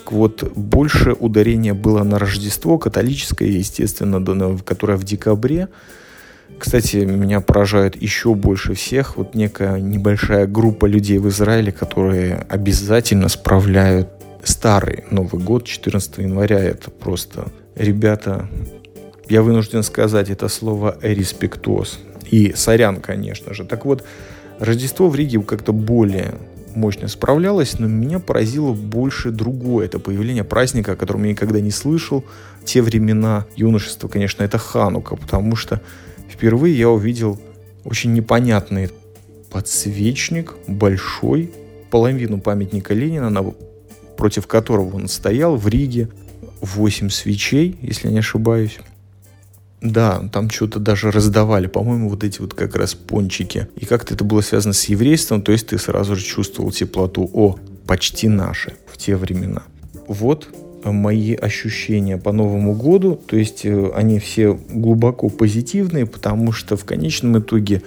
Вот 0.10 0.50
больше 0.56 1.12
ударения 1.12 1.74
было 1.74 2.04
на 2.04 2.18
Рождество, 2.18 2.78
католическое, 2.78 3.50
естественно, 3.50 4.24
которое 4.60 4.98
в 4.98 5.04
декабре. 5.04 5.68
Кстати, 6.58 6.98
меня 6.98 7.42
поражает 7.42 8.02
еще 8.02 8.36
больше 8.36 8.74
всех 8.74 9.18
вот 9.18 9.36
некая 9.36 9.82
небольшая 9.82 10.48
группа 10.48 10.86
людей 10.86 11.18
в 11.18 11.28
Израиле, 11.28 11.74
которые 11.74 12.36
обязательно 12.48 13.28
справляют 13.28 14.08
старый 14.46 15.04
Новый 15.12 15.44
год, 15.44 15.66
14 15.66 16.20
января. 16.20 16.60
Это 16.60 16.90
просто 16.90 17.48
ребята 17.76 18.48
я 19.30 19.42
вынужден 19.42 19.84
сказать 19.84 20.30
это 20.30 20.48
слово 20.48 20.98
«респектоз». 21.02 22.00
И 22.30 22.54
сорян, 22.56 23.02
конечно 23.02 23.54
же. 23.54 23.66
Так 23.66 23.86
вот, 23.86 24.04
Рождество 24.60 25.10
в 25.10 25.16
Риге 25.16 25.42
как-то 25.42 25.74
более 25.74 26.36
мощно 26.76 27.08
справлялось, 27.08 27.80
но 27.80 27.88
меня 27.88 28.20
поразило 28.20 28.74
больше 28.74 29.32
другое. 29.32 29.86
Это 29.86 30.00
появление 30.00 30.44
праздника, 30.44 30.94
о 30.94 30.96
котором 30.96 31.24
я 31.24 31.32
никогда 31.32 31.60
не 31.60 31.72
слышал. 31.72 32.24
Те 32.64 32.82
времена 32.82 33.46
юношества, 33.56 34.08
конечно, 34.08 34.44
это 34.44 34.58
Ханука, 34.58 35.16
потому 35.16 35.56
что 35.56 35.82
впервые 36.30 36.78
я 36.78 36.90
увидел 36.90 37.40
очень 37.84 38.14
непонятный 38.14 38.90
подсвечник, 39.52 40.56
большой, 40.68 41.52
половину 41.92 42.42
памятника 42.42 42.94
Ленина, 42.94 43.54
против 44.18 44.48
которого 44.48 44.96
он 44.96 45.08
стоял 45.08 45.56
в 45.56 45.68
Риге. 45.68 46.10
Восемь 46.62 47.10
свечей, 47.10 47.78
если 47.82 48.08
не 48.08 48.20
ошибаюсь. 48.20 48.80
Да, 49.86 50.24
там 50.32 50.50
что-то 50.50 50.80
даже 50.80 51.12
раздавали, 51.12 51.68
по-моему, 51.68 52.10
вот 52.10 52.24
эти 52.24 52.42
вот 52.42 52.56
как 52.56 52.76
раз 52.76 52.96
пончики. 52.96 53.68
И 53.76 53.86
как-то 53.86 54.16
это 54.16 54.24
было 54.24 54.42
связано 54.42 54.74
с 54.74 54.86
еврейством, 54.86 55.44
то 55.44 55.52
есть 55.52 55.68
ты 55.68 55.78
сразу 55.78 56.16
же 56.16 56.24
чувствовал 56.26 56.72
теплоту. 56.72 57.30
О, 57.34 57.58
почти 57.86 58.28
наши 58.28 58.74
в 58.88 58.98
те 58.98 59.16
времена. 59.16 59.62
Вот 60.08 60.50
мои 60.84 61.36
ощущения 61.36 62.18
по 62.18 62.32
Новому 62.32 62.74
году. 62.74 63.20
То 63.28 63.38
есть 63.38 63.66
э, 63.66 63.92
они 63.96 64.20
все 64.20 64.54
глубоко 64.70 65.30
позитивные, 65.30 66.06
потому 66.06 66.52
что 66.52 66.78
в 66.78 66.86
конечном 66.86 67.40
итоге, 67.40 67.82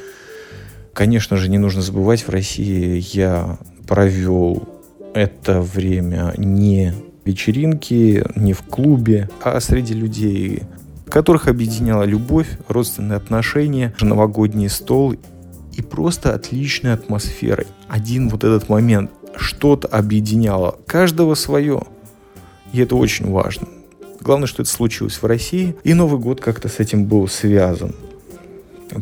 конечно 0.93 1.37
же, 1.37 1.49
не 1.49 1.59
нужно 1.59 1.83
забывать, 1.83 2.27
в 2.27 2.31
России 2.31 3.05
я 3.13 3.59
провел 3.87 4.69
это 5.15 5.61
время 5.61 6.35
не 6.37 6.95
вечеринки, 7.25 8.25
не 8.37 8.53
в 8.53 8.63
клубе, 8.63 9.29
а 9.43 9.61
среди 9.61 9.95
людей, 9.95 10.63
которых 11.11 11.49
объединяла 11.49 12.05
любовь, 12.05 12.49
родственные 12.69 13.17
отношения, 13.17 13.95
новогодний 14.01 14.69
стол 14.69 15.15
и 15.73 15.83
просто 15.83 16.35
отличная 16.35 16.95
атмосфера. 16.95 17.65
Один 17.89 18.29
вот 18.29 18.45
этот 18.45 18.69
момент, 18.69 19.11
что-то 19.37 19.89
объединяло, 19.89 20.79
каждого 20.87 21.35
свое. 21.35 21.83
И 22.73 22.81
это 22.81 22.97
очень 22.97 23.31
важно. 23.31 23.69
Главное, 24.21 24.49
что 24.49 24.63
это 24.63 24.71
случилось 24.71 25.23
в 25.23 25.25
России, 25.25 25.77
и 25.85 25.95
Новый 25.95 26.21
год 26.21 26.41
как-то 26.41 26.69
с 26.69 26.81
этим 26.81 27.05
был 27.07 27.29
связан. 27.29 27.95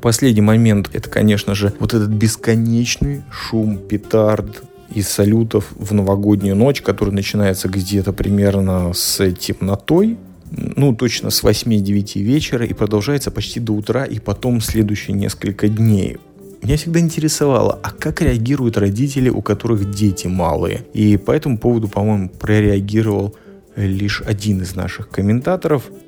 Последний 0.02 0.42
момент, 0.42 0.90
это, 0.92 1.08
конечно 1.08 1.54
же, 1.54 1.72
вот 1.78 1.94
этот 1.94 2.10
бесконечный 2.10 3.22
шум 3.30 3.78
петард, 3.78 4.62
и 4.94 5.02
салютов 5.02 5.72
в 5.76 5.92
новогоднюю 5.92 6.56
ночь, 6.56 6.80
который 6.80 7.12
начинается 7.12 7.68
где-то 7.68 8.12
примерно 8.12 8.92
с 8.94 9.30
темнотой, 9.32 10.16
ну, 10.50 10.94
точно 10.94 11.30
с 11.30 11.42
8-9 11.42 12.20
вечера 12.20 12.64
и 12.64 12.72
продолжается 12.72 13.30
почти 13.30 13.60
до 13.60 13.72
утра 13.72 14.04
и 14.04 14.18
потом 14.18 14.60
следующие 14.60 15.16
несколько 15.16 15.68
дней. 15.68 16.18
Меня 16.62 16.76
всегда 16.76 17.00
интересовало, 17.00 17.78
а 17.82 17.90
как 17.90 18.22
реагируют 18.22 18.76
родители, 18.76 19.28
у 19.28 19.42
которых 19.42 19.90
дети 19.90 20.26
малые? 20.26 20.84
И 20.94 21.16
по 21.16 21.32
этому 21.32 21.58
поводу, 21.58 21.88
по-моему, 21.88 22.28
прореагировал 22.28 23.36
лишь 23.76 24.22
один 24.24 24.62
из 24.62 24.74
наших 24.74 25.08
комментаторов– 25.08 25.84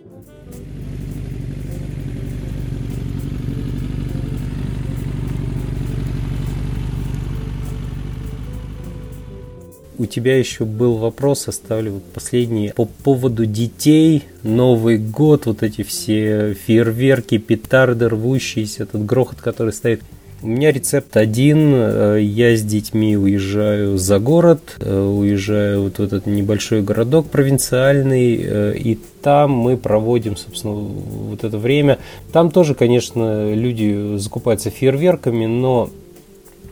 у 9.98 10.06
тебя 10.06 10.38
еще 10.38 10.64
был 10.64 10.94
вопрос, 10.96 11.48
оставлю 11.48 11.94
вот 11.94 12.04
последний, 12.04 12.72
по 12.74 12.84
поводу 12.84 13.46
детей, 13.46 14.22
Новый 14.42 14.98
год, 14.98 15.46
вот 15.46 15.62
эти 15.62 15.82
все 15.82 16.54
фейерверки, 16.54 17.38
петарды 17.38 18.08
рвущиеся, 18.08 18.84
этот 18.84 19.04
грохот, 19.04 19.40
который 19.40 19.72
стоит. 19.72 20.02
У 20.40 20.46
меня 20.46 20.70
рецепт 20.70 21.16
один. 21.16 21.72
Э, 21.74 22.18
я 22.22 22.56
с 22.56 22.62
детьми 22.62 23.16
уезжаю 23.16 23.98
за 23.98 24.20
город, 24.20 24.60
э, 24.78 25.00
уезжаю 25.00 25.82
вот 25.82 25.98
в 25.98 26.00
этот 26.00 26.26
небольшой 26.26 26.80
городок 26.82 27.26
провинциальный, 27.28 28.40
э, 28.40 28.74
и 28.76 29.00
там 29.20 29.50
мы 29.50 29.76
проводим, 29.76 30.36
собственно, 30.36 30.74
вот 30.74 31.42
это 31.42 31.58
время. 31.58 31.98
Там 32.32 32.52
тоже, 32.52 32.76
конечно, 32.76 33.52
люди 33.52 34.16
закупаются 34.18 34.70
фейерверками, 34.70 35.46
но 35.46 35.90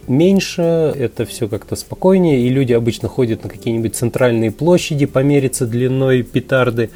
меньше, 0.09 0.62
это 0.62 1.25
все 1.25 1.49
как-то 1.49 1.77
спокойнее, 1.77 2.40
и 2.40 2.49
люди 2.49 2.73
обычно 2.73 3.09
ходят 3.09 3.45
на 3.45 3.51
какие-нибудь 3.51 3.95
центральные 3.95 4.51
площади 4.51 5.07
помериться 5.07 5.66
длиной 5.66 6.23
петарды 6.23 6.90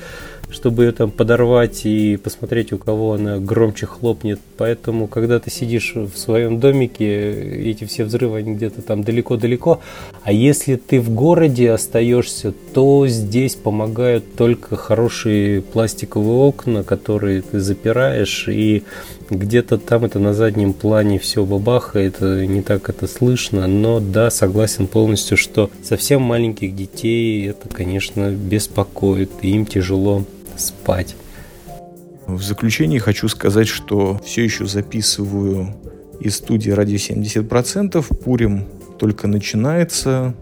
чтобы 0.53 0.85
ее 0.85 0.92
там 0.92 1.11
подорвать 1.11 1.87
и 1.87 2.16
посмотреть, 2.16 2.73
у 2.73 2.79
кого 2.79 3.14
она 3.14 3.38
громче 3.38 3.87
хлопнет. 3.87 4.40
Поэтому, 4.57 5.07
когда 5.07 5.38
ты 5.38 5.51
сидишь 5.51 5.94
в 5.94 6.16
своем 6.16 6.61
домике, 6.61 7.70
эти 7.70 7.85
все 7.85 8.05
взрывы, 8.05 8.38
они 8.38 8.55
где-то 8.55 8.83
там 8.83 9.03
далеко-далеко. 9.03 9.81
А 10.23 10.33
если 10.33 10.77
ты 10.77 11.01
в 11.01 11.11
городе 11.11 11.70
остаешься, 11.70 12.53
то 12.75 13.07
здесь 13.07 13.55
помогают 13.55 14.35
только 14.37 14.77
хорошие 14.77 15.62
пластиковые 15.62 16.31
окна, 16.31 16.83
которые 16.83 17.42
ты 17.42 17.61
запираешь, 17.61 18.49
и 18.49 18.83
где-то 19.31 19.79
там 19.79 20.05
это 20.05 20.19
на 20.19 20.35
заднем 20.35 20.73
плане 20.73 21.19
все 21.19 21.45
бабахает, 21.45 22.21
не 22.21 22.62
так 22.62 22.88
это 22.88 23.07
слышно, 23.07 23.66
но 23.66 24.01
да, 24.01 24.31
согласен 24.31 24.87
полностью, 24.87 25.37
что 25.37 25.71
совсем 25.83 26.23
маленьких 26.23 26.75
детей 26.75 27.49
это, 27.49 27.69
конечно, 27.69 28.31
беспокоит, 28.31 29.31
и 29.43 29.51
им 29.51 29.66
тяжело 29.66 30.25
спать. 30.57 31.16
В 32.27 32.43
заключение 32.43 33.01
хочу 33.01 33.29
сказать, 33.29 33.69
что 33.69 34.21
все 34.25 34.45
еще 34.45 34.66
записываю 34.66 35.75
из 36.21 36.37
студии 36.37 36.71
«Радио 36.71 36.97
70%». 36.97 38.05
Пурим 38.23 38.66
только 38.99 39.27
начинается. 39.27 40.35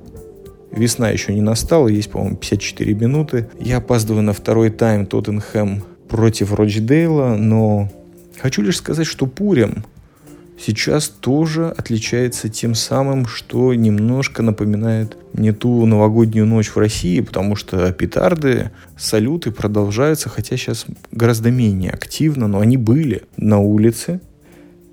Весна 0.70 1.08
еще 1.10 1.32
не 1.32 1.40
настала, 1.40 1.88
есть, 1.88 2.10
по-моему, 2.10 2.36
54 2.36 2.94
минуты. 2.94 3.48
Я 3.58 3.78
опаздываю 3.78 4.22
на 4.22 4.32
второй 4.34 4.70
тайм 4.70 5.06
Тоттенхэм 5.06 5.82
против 6.08 6.52
Рочдейла, 6.52 7.36
но 7.36 7.90
хочу 8.40 8.62
лишь 8.62 8.76
сказать, 8.76 9.06
что 9.06 9.26
Пурим 9.26 9.84
сейчас 10.58 11.08
тоже 11.08 11.68
отличается 11.68 12.48
тем 12.48 12.74
самым, 12.74 13.26
что 13.26 13.74
немножко 13.74 14.42
напоминает 14.42 15.16
не 15.32 15.52
ту 15.52 15.86
новогоднюю 15.86 16.46
ночь 16.46 16.68
в 16.68 16.76
России, 16.76 17.20
потому 17.20 17.56
что 17.56 17.92
петарды, 17.92 18.70
салюты 18.96 19.50
продолжаются, 19.50 20.28
хотя 20.28 20.56
сейчас 20.56 20.86
гораздо 21.12 21.50
менее 21.50 21.90
активно, 21.90 22.48
но 22.48 22.60
они 22.60 22.76
были 22.76 23.22
на 23.36 23.58
улице. 23.58 24.20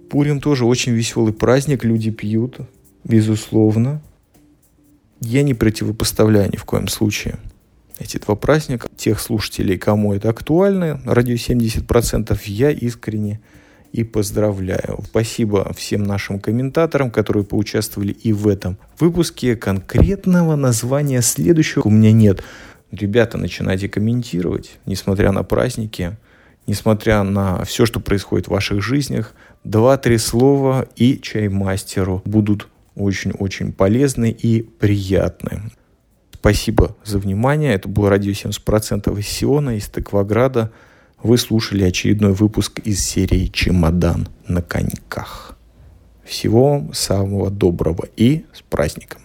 Пурим 0.09 0.39
тоже 0.39 0.65
очень 0.65 0.93
веселый 0.93 1.33
праздник, 1.33 1.83
люди 1.83 2.11
пьют, 2.11 2.59
безусловно. 3.03 4.01
Я 5.19 5.43
не 5.43 5.53
противопоставляю 5.53 6.51
ни 6.51 6.57
в 6.57 6.65
коем 6.65 6.87
случае 6.87 7.39
эти 7.99 8.17
два 8.17 8.35
праздника. 8.35 8.87
Тех 8.95 9.19
слушателей, 9.19 9.77
кому 9.77 10.13
это 10.13 10.29
актуально, 10.29 11.01
радио 11.05 11.35
70%, 11.35 12.39
я 12.45 12.71
искренне 12.71 13.39
и 13.91 14.03
поздравляю. 14.03 14.99
Спасибо 15.05 15.71
всем 15.73 16.03
нашим 16.03 16.39
комментаторам, 16.39 17.09
которые 17.09 17.45
поучаствовали 17.45 18.11
и 18.11 18.33
в 18.33 18.47
этом 18.47 18.77
выпуске. 18.99 19.55
Конкретного 19.55 20.55
названия 20.55 21.21
следующего 21.21 21.83
у 21.85 21.89
меня 21.89 22.11
нет. 22.11 22.43
Ребята, 22.91 23.37
начинайте 23.37 23.87
комментировать, 23.87 24.79
несмотря 24.85 25.31
на 25.31 25.43
праздники, 25.43 26.17
несмотря 26.67 27.23
на 27.23 27.63
все, 27.63 27.85
что 27.85 27.99
происходит 27.99 28.47
в 28.47 28.51
ваших 28.51 28.81
жизнях. 28.83 29.33
Два-три 29.63 30.17
слова 30.17 30.87
и 30.95 31.19
чаймастеру 31.19 32.21
будут 32.25 32.67
очень-очень 32.95 33.71
полезны 33.71 34.29
и 34.29 34.61
приятны. 34.61 35.71
Спасибо 36.45 36.95
за 37.03 37.17
внимание. 37.17 37.73
Это 37.73 37.89
был 37.89 38.07
радио 38.07 38.31
70% 38.31 39.19
из 39.19 39.27
Сиона, 39.27 39.77
из 39.77 39.87
Тыкваграда. 39.87 40.71
Вы 41.23 41.39
слушали 41.39 41.83
очередной 41.83 42.33
выпуск 42.33 42.81
из 42.83 43.03
серии 43.03 43.47
«Чемодан 43.47 44.27
на 44.47 44.61
коньках». 44.61 45.57
Всего 46.23 46.69
вам 46.69 46.93
самого 46.93 47.49
доброго 47.49 48.07
и 48.15 48.45
с 48.53 48.61
праздником! 48.61 49.24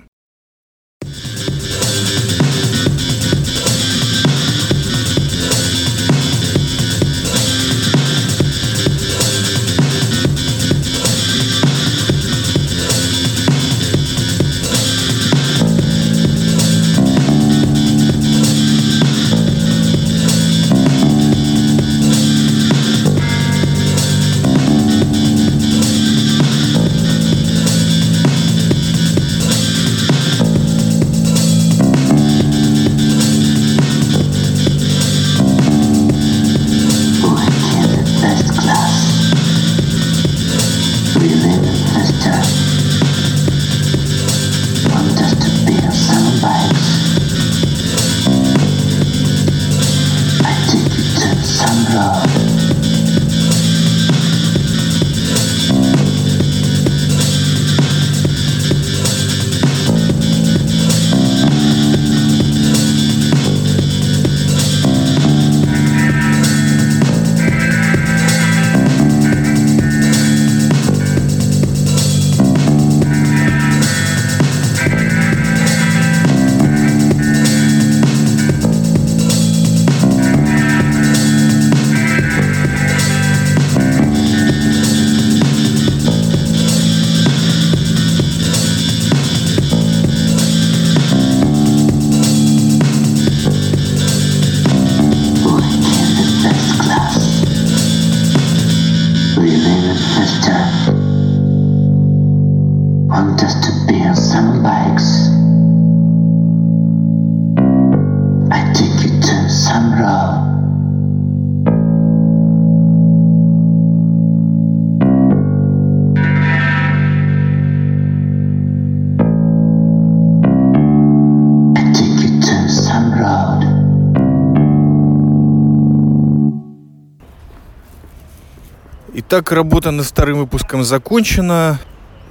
Итак, 129.12 129.50
работа 129.50 129.90
над 129.90 130.06
вторым 130.06 130.38
выпуском 130.38 130.84
закончена. 130.84 131.80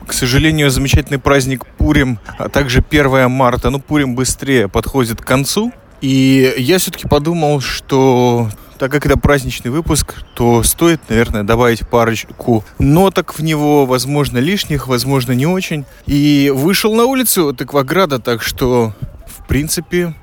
К 0.08 0.14
сожалению, 0.14 0.70
замечательный 0.70 1.20
праздник 1.20 1.66
Пурим, 1.66 2.20
а 2.38 2.48
также 2.48 2.84
1 2.88 3.30
марта, 3.30 3.70
ну, 3.70 3.80
Пурим 3.80 4.16
быстрее 4.16 4.70
подходит 4.70 5.22
к 5.22 5.26
концу. 5.26 5.74
И 6.00 6.54
я 6.58 6.78
все-таки 6.78 7.06
подумал, 7.06 7.60
что 7.60 8.50
так 8.78 8.92
как 8.92 9.06
это 9.06 9.20
праздничный 9.20 9.72
выпуск, 9.72 10.24
то 10.36 10.64
стоит, 10.64 11.02
наверное, 11.10 11.44
добавить 11.44 11.86
парочку 11.86 12.64
ноток 12.80 13.38
в 13.38 13.44
него, 13.44 13.86
возможно, 13.86 14.38
лишних, 14.38 14.88
возможно, 14.88 15.34
не 15.34 15.46
очень. 15.46 15.84
И 16.06 16.50
вышел 16.56 16.96
на 16.96 17.04
улицу 17.04 17.50
от 17.50 17.62
Экваграда, 17.62 18.20
так 18.20 18.42
что, 18.42 18.94
в 19.28 19.46
принципе, 19.48 20.14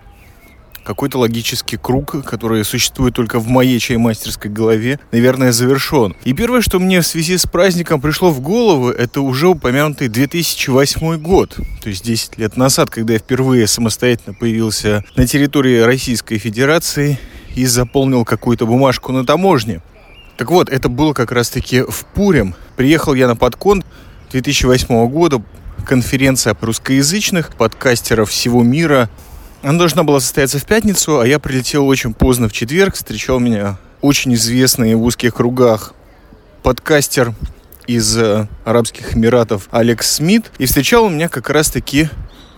какой-то 0.86 1.18
логический 1.18 1.76
круг, 1.76 2.24
который 2.24 2.64
существует 2.64 3.14
только 3.14 3.40
в 3.40 3.48
моей 3.48 3.80
чаймастерской 3.80 4.50
голове, 4.50 5.00
наверное, 5.10 5.50
завершен. 5.50 6.14
И 6.24 6.32
первое, 6.32 6.60
что 6.60 6.78
мне 6.78 7.00
в 7.00 7.06
связи 7.06 7.36
с 7.36 7.44
праздником 7.44 8.00
пришло 8.00 8.30
в 8.30 8.40
голову, 8.40 8.90
это 8.90 9.20
уже 9.20 9.48
упомянутый 9.48 10.06
2008 10.06 11.18
год, 11.18 11.58
то 11.82 11.88
есть 11.88 12.04
10 12.04 12.38
лет 12.38 12.56
назад, 12.56 12.90
когда 12.90 13.14
я 13.14 13.18
впервые 13.18 13.66
самостоятельно 13.66 14.34
появился 14.34 15.04
на 15.16 15.26
территории 15.26 15.80
Российской 15.80 16.38
Федерации 16.38 17.18
и 17.56 17.66
заполнил 17.66 18.24
какую-то 18.24 18.64
бумажку 18.64 19.10
на 19.10 19.26
таможне. 19.26 19.82
Так 20.36 20.52
вот, 20.52 20.68
это 20.68 20.88
было 20.88 21.14
как 21.14 21.32
раз-таки 21.32 21.80
в 21.80 22.04
Пурем. 22.14 22.54
Приехал 22.76 23.14
я 23.14 23.26
на 23.26 23.34
подкон 23.34 23.82
2008 24.30 25.08
года, 25.08 25.42
конференция 25.84 26.56
русскоязычных 26.60 27.56
подкастеров 27.56 28.30
всего 28.30 28.62
мира– 28.62 29.10
она 29.66 29.80
должна 29.80 30.04
была 30.04 30.20
состояться 30.20 30.60
в 30.60 30.64
пятницу, 30.64 31.18
а 31.18 31.26
я 31.26 31.40
прилетел 31.40 31.88
очень 31.88 32.14
поздно 32.14 32.48
в 32.48 32.52
четверг. 32.52 32.94
Встречал 32.94 33.40
меня 33.40 33.78
очень 34.00 34.32
известный 34.34 34.94
в 34.94 35.02
узких 35.02 35.34
кругах 35.34 35.92
подкастер 36.62 37.34
из 37.88 38.16
э, 38.16 38.46
Арабских 38.64 39.16
Эмиратов 39.16 39.66
Алекс 39.72 40.08
Смит. 40.08 40.52
И 40.58 40.66
встречал 40.66 41.10
меня 41.10 41.28
как 41.28 41.50
раз-таки 41.50 42.08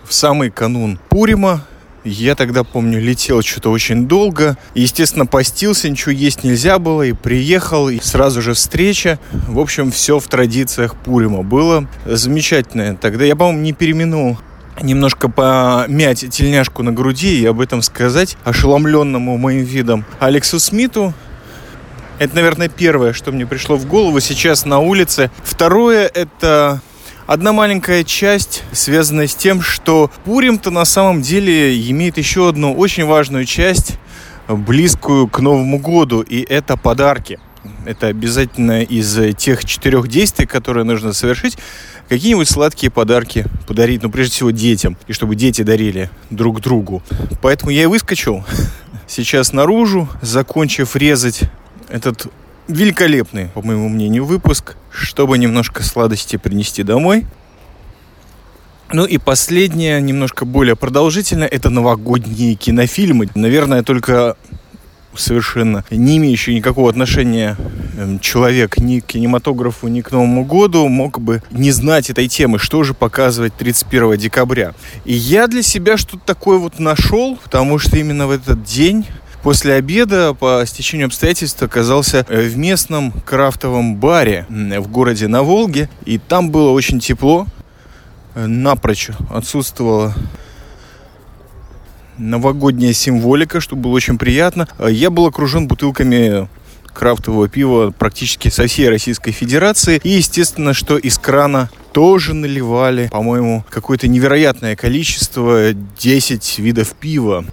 в 0.07 0.13
самый 0.13 0.51
канун 0.51 0.99
Пурима. 1.09 1.65
Я 2.03 2.35
тогда, 2.35 2.63
помню, 2.63 3.01
летел 3.01 3.41
что-то 3.41 3.71
очень 3.71 4.07
долго. 4.07 4.55
Естественно, 4.75 5.25
постился, 5.25 5.89
ничего 5.89 6.11
есть 6.11 6.43
нельзя 6.43 6.77
было. 6.77 7.01
И 7.01 7.13
приехал, 7.13 7.89
и 7.89 7.99
сразу 7.99 8.43
же 8.43 8.53
встреча. 8.53 9.17
В 9.47 9.57
общем, 9.57 9.89
все 9.91 10.19
в 10.19 10.27
традициях 10.27 10.95
Пурима 10.95 11.41
было. 11.41 11.87
Замечательное. 12.05 12.95
Тогда 12.95 13.25
я, 13.25 13.35
по-моему, 13.35 13.61
не 13.61 13.73
переминул 13.73 14.37
немножко 14.81 15.29
помять 15.29 16.29
тельняшку 16.29 16.83
на 16.83 16.91
груди 16.91 17.39
и 17.39 17.45
об 17.45 17.61
этом 17.61 17.81
сказать 17.81 18.37
ошеломленному 18.43 19.37
моим 19.37 19.63
видом 19.63 20.05
Алексу 20.19 20.59
Смиту. 20.59 21.13
Это, 22.19 22.35
наверное, 22.35 22.69
первое, 22.69 23.13
что 23.13 23.31
мне 23.31 23.45
пришло 23.45 23.77
в 23.77 23.85
голову 23.85 24.19
сейчас 24.19 24.65
на 24.65 24.79
улице. 24.79 25.31
Второе– 25.43 26.07
это 26.13 26.81
Одна 27.29 27.53
маленькая 27.53 28.03
часть, 28.03 28.63
связанная 28.71 29.27
с 29.27 29.35
тем, 29.35 29.61
что 29.61 30.09
Пурим-то 30.25 30.71
на 30.71 30.83
самом 30.83 31.21
деле 31.21 31.79
имеет 31.91 32.17
еще 32.17 32.49
одну 32.49 32.73
очень 32.73 33.05
важную 33.05 33.45
часть, 33.45 33.99
близкую 34.47 35.27
к 35.27 35.39
Новому 35.39 35.77
году, 35.77 36.21
и 36.21 36.41
это 36.41 36.75
подарки. 36.75 37.39
Это 37.85 38.07
обязательно 38.07 38.81
из 38.81 39.35
тех 39.35 39.63
четырех 39.63 40.07
действий, 40.07 40.47
которые 40.47 40.85
нужно 40.85 41.13
совершить, 41.13 41.59
какие-нибудь 42.09 42.49
сладкие 42.49 42.91
подарки 42.91 43.45
подарить, 43.67 44.01
ну, 44.03 44.09
прежде 44.09 44.33
всего, 44.33 44.51
детям, 44.51 44.97
и 45.07 45.13
чтобы 45.13 45.35
дети 45.35 45.61
дарили 45.61 46.09
друг 46.29 46.59
другу. 46.59 47.03
Поэтому 47.41 47.71
я 47.71 47.83
и 47.83 47.85
выскочил 47.85 48.43
сейчас 49.07 49.53
наружу, 49.53 50.09
закончив 50.21 50.95
резать 50.95 51.43
этот 51.87 52.27
великолепный, 52.67 53.45
по 53.47 53.61
моему 53.61 53.87
мнению, 53.89 54.25
выпуск, 54.25 54.75
чтобы 54.91 55.37
немножко 55.37 55.83
сладости 55.83 56.35
принести 56.35 56.83
домой. 56.83 57.25
Ну 58.91 59.05
и 59.05 59.19
последнее, 59.19 60.01
немножко 60.01 60.45
более 60.45 60.75
продолжительное, 60.75 61.47
это 61.47 61.69
новогодние 61.69 62.55
кинофильмы. 62.55 63.29
Наверное, 63.35 63.83
только 63.83 64.35
совершенно 65.15 65.83
не 65.89 66.17
имеющий 66.17 66.55
никакого 66.55 66.89
отношения 66.89 67.57
эм, 67.97 68.19
человек 68.19 68.77
ни 68.77 68.99
к 68.99 69.07
кинематографу, 69.07 69.87
ни 69.87 70.01
к 70.01 70.11
Новому 70.11 70.45
году 70.45 70.87
мог 70.87 71.19
бы 71.19 71.41
не 71.51 71.71
знать 71.71 72.09
этой 72.09 72.27
темы, 72.27 72.59
что 72.59 72.83
же 72.83 72.93
показывать 72.93 73.53
31 73.55 74.17
декабря. 74.17 74.73
И 75.05 75.13
я 75.13 75.47
для 75.47 75.63
себя 75.63 75.97
что-то 75.97 76.23
такое 76.25 76.57
вот 76.57 76.79
нашел, 76.79 77.37
потому 77.43 77.79
что 77.79 77.97
именно 77.97 78.27
в 78.27 78.31
этот 78.31 78.63
день 78.63 79.05
После 79.41 79.75
обеда 79.75 80.33
по 80.33 80.63
стечению 80.65 81.07
обстоятельств 81.07 81.63
оказался 81.63 82.25
э, 82.27 82.41
в 82.41 82.57
местном 82.57 83.13
крафтовом 83.25 83.95
баре 83.95 84.45
в 84.49 84.87
городе 84.89 85.29
на 85.29 85.43
Волге. 85.43 85.89
И 86.03 86.17
там 86.17 86.49
было 86.49 86.71
очень 86.71 86.99
тепло. 86.99 87.47
Э, 88.35 88.47
напрочь 88.47 89.09
отсутствовала 89.29 90.13
новогодняя 92.19 92.93
символика, 92.93 93.59
что 93.59 93.75
было 93.75 93.93
очень 93.93 94.17
приятно. 94.17 94.67
Э, 94.77 94.89
я 94.91 95.09
был 95.09 95.25
окружен 95.25 95.67
бутылками 95.67 96.47
крафтового 96.93 97.47
пива 97.47 97.91
практически 97.91 98.49
со 98.49 98.67
всей 98.67 98.89
Российской 98.89 99.31
Федерации. 99.31 99.99
И, 100.03 100.09
естественно, 100.09 100.73
что 100.73 100.97
из 100.97 101.17
крана 101.17 101.69
тоже 101.93 102.33
наливали, 102.33 103.07
по-моему, 103.11 103.63
какое-то 103.69 104.07
невероятное 104.07 104.75
количество, 104.75 105.73
10 105.73 106.59
видов 106.59 106.93
пива 106.95 107.45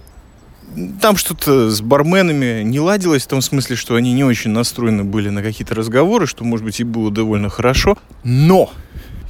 там 1.01 1.17
что-то 1.17 1.71
с 1.71 1.81
барменами 1.81 2.61
не 2.63 2.79
ладилось, 2.79 3.23
в 3.23 3.27
том 3.27 3.41
смысле, 3.41 3.75
что 3.75 3.95
они 3.95 4.13
не 4.13 4.23
очень 4.23 4.51
настроены 4.51 5.03
были 5.03 5.29
на 5.29 5.41
какие-то 5.41 5.73
разговоры, 5.73 6.27
что, 6.27 6.43
может 6.43 6.63
быть, 6.65 6.79
и 6.79 6.83
было 6.83 7.09
довольно 7.09 7.49
хорошо. 7.49 7.97
Но 8.23 8.71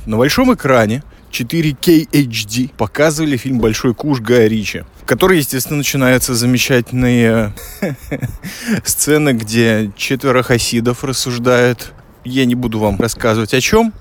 на 0.06 0.18
большом 0.18 0.54
экране 0.54 1.04
4K 1.32 2.10
HD 2.12 2.72
показывали 2.76 3.38
фильм 3.38 3.60
«Большой 3.60 3.94
куш» 3.94 4.22
Гая 4.22 4.48
Ричи, 4.48 4.84
который, 5.06 5.38
естественно, 5.38 5.78
начинается 5.78 6.36
замечательные 6.36 7.54
сцены, 8.84 9.34
где 9.34 9.92
четверо 9.96 10.44
хасидов 10.44 11.04
рассуждают. 11.04 11.94
Я 12.24 12.46
не 12.46 12.56
буду 12.56 12.80
вам 12.80 13.00
рассказывать 13.00 13.54
о 13.54 13.62
чем, 13.62 13.94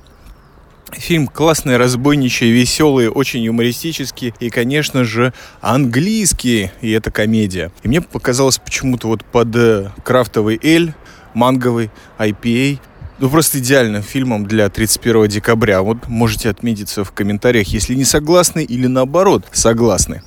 Фильм 0.93 1.27
классный, 1.27 1.77
разбойничий, 1.77 2.53
веселый, 2.53 3.09
очень 3.09 3.43
юмористический 3.43 4.33
и, 4.39 4.51
конечно 4.51 5.03
же, 5.03 5.33
английский, 5.61 6.70
и 6.81 6.93
это 6.93 7.11
комедия. 7.11 7.72
И 7.83 7.89
мне 7.89 8.01
показалось 8.01 8.59
почему-то 8.59 9.09
вот 9.09 9.24
под 9.24 9.55
э, 9.57 9.91
крафтовый 10.05 10.61
эль, 10.62 10.95
манговый, 11.35 11.91
IPA, 12.18 12.79
ну, 13.19 13.31
просто 13.31 13.59
идеальным 13.59 14.03
фильмом 14.03 14.47
для 14.47 14.69
31 14.69 15.29
декабря. 15.29 15.83
Вот 15.83 16.09
можете 16.09 16.51
отметиться 16.51 17.05
в 17.05 17.12
комментариях, 17.12 17.69
если 17.69 17.95
не 17.95 18.05
согласны 18.05 18.62
или 18.62 18.87
наоборот 18.87 19.47
согласны. 19.53 20.23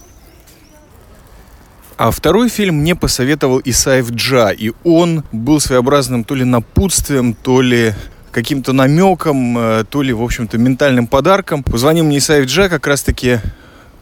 А 1.98 2.12
второй 2.12 2.50
фильм 2.50 2.76
мне 2.76 2.96
посоветовал 2.96 3.62
Исаев 3.64 4.10
Джа, 4.12 4.52
и 4.52 4.72
он 4.84 5.24
был 5.34 5.60
своеобразным 5.60 6.24
то 6.24 6.34
ли 6.34 6.46
напутствием, 6.46 7.34
то 7.34 7.62
ли 7.62 7.94
каким-то 8.32 8.74
намеком, 8.74 9.58
э, 9.58 9.84
то 9.90 10.02
ли, 10.02 10.14
в 10.14 10.24
общем-то, 10.24 10.58
ментальным 10.58 11.08
подарком. 11.08 11.62
Позвонил 11.62 12.06
мне 12.06 12.20
Исаев 12.20 12.46
Джа, 12.46 12.70
как 12.70 12.88
раз-таки 12.88 13.40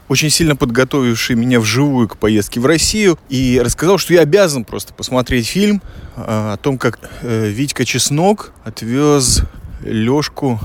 очень 0.08 0.30
сильно 0.30 0.56
подготовивший 0.56 1.36
меня 1.36 1.60
вживую 1.60 2.08
к 2.08 2.16
поездке 2.16 2.60
в 2.60 2.66
Россию, 2.66 3.18
и 3.28 3.60
рассказал, 3.62 3.98
что 3.98 4.14
я 4.14 4.22
обязан 4.22 4.64
просто 4.64 4.94
посмотреть 4.94 5.46
фильм 5.46 5.82
э, 6.16 6.22
о 6.26 6.56
том, 6.56 6.78
как 6.78 6.98
э, 7.22 7.48
Витька 7.48 7.84
Чеснок 7.84 8.52
отвез 8.64 9.42
Лешку 9.82 10.60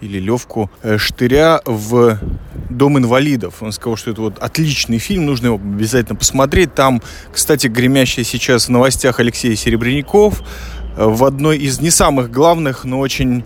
или 0.00 0.18
Левку 0.18 0.70
Штыря 0.96 1.60
в 1.66 2.18
Дом 2.70 2.98
инвалидов. 2.98 3.56
Он 3.60 3.70
сказал, 3.72 3.96
что 3.96 4.10
это 4.10 4.22
вот 4.22 4.38
отличный 4.38 4.98
фильм, 4.98 5.26
нужно 5.26 5.46
его 5.46 5.56
обязательно 5.56 6.16
посмотреть. 6.16 6.74
Там, 6.74 7.02
кстати, 7.32 7.66
гремящий 7.66 8.24
сейчас 8.24 8.66
в 8.66 8.68
новостях 8.70 9.20
Алексей 9.20 9.54
Серебрянников, 9.56 10.42
в 10.96 11.24
одной 11.24 11.58
из 11.58 11.80
не 11.80 11.90
самых 11.90 12.30
главных, 12.30 12.84
но 12.84 12.98
очень 12.98 13.40
э, 13.40 13.44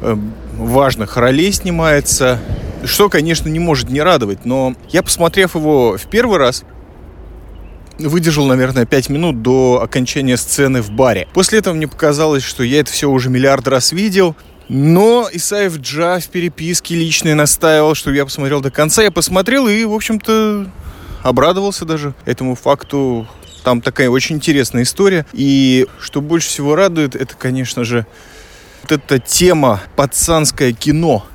важных 0.00 1.16
ролей 1.16 1.52
снимается, 1.52 2.38
что, 2.84 3.08
конечно, 3.08 3.48
не 3.48 3.58
может 3.58 3.90
не 3.90 4.00
радовать, 4.00 4.44
но 4.44 4.74
я, 4.90 5.02
посмотрев 5.02 5.54
его 5.54 5.96
в 5.96 6.06
первый 6.08 6.38
раз, 6.38 6.64
выдержал, 7.98 8.46
наверное, 8.46 8.84
5 8.84 9.08
минут 9.08 9.42
до 9.42 9.80
окончания 9.82 10.36
сцены 10.36 10.82
в 10.82 10.90
баре. 10.90 11.26
После 11.32 11.58
этого 11.58 11.74
мне 11.74 11.88
показалось, 11.88 12.42
что 12.42 12.62
я 12.62 12.80
это 12.80 12.92
все 12.92 13.08
уже 13.08 13.30
миллиард 13.30 13.66
раз 13.68 13.92
видел, 13.92 14.36
но 14.68 15.28
Исаев 15.32 15.78
Джа 15.78 16.18
в 16.20 16.28
переписке 16.28 16.94
личной 16.96 17.34
настаивал, 17.34 17.94
что 17.94 18.10
я 18.12 18.24
посмотрел 18.24 18.60
до 18.60 18.70
конца. 18.70 19.02
Я 19.02 19.10
посмотрел 19.10 19.68
и, 19.68 19.84
в 19.84 19.94
общем-то, 19.94 20.66
обрадовался 21.22 21.84
даже 21.84 22.14
этому 22.24 22.54
факту. 22.54 23.26
Там 23.62 23.80
такая 23.80 24.10
очень 24.10 24.36
интересная 24.36 24.82
история. 24.82 25.24
И 25.32 25.86
что 26.00 26.20
больше 26.20 26.48
всего 26.48 26.74
радует, 26.74 27.14
это, 27.14 27.34
конечно 27.36 27.84
же, 27.84 28.06
вот 28.88 28.92
эта 28.92 29.18
тема 29.18 29.80
пацанское 29.96 30.72
кино 30.72 31.26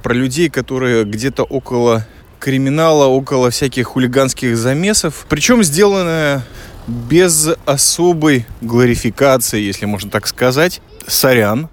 про 0.00 0.14
людей, 0.14 0.48
которые 0.48 1.04
где-то 1.04 1.42
около 1.42 2.06
криминала, 2.38 3.06
около 3.06 3.50
всяких 3.50 3.88
хулиганских 3.88 4.56
замесов. 4.56 5.26
Причем 5.28 5.64
сделанное 5.64 6.44
без 6.86 7.48
особой 7.66 8.46
гларификации, 8.60 9.60
если 9.60 9.86
можно 9.86 10.08
так 10.08 10.28
сказать. 10.28 10.80
Сорян. 11.06 11.68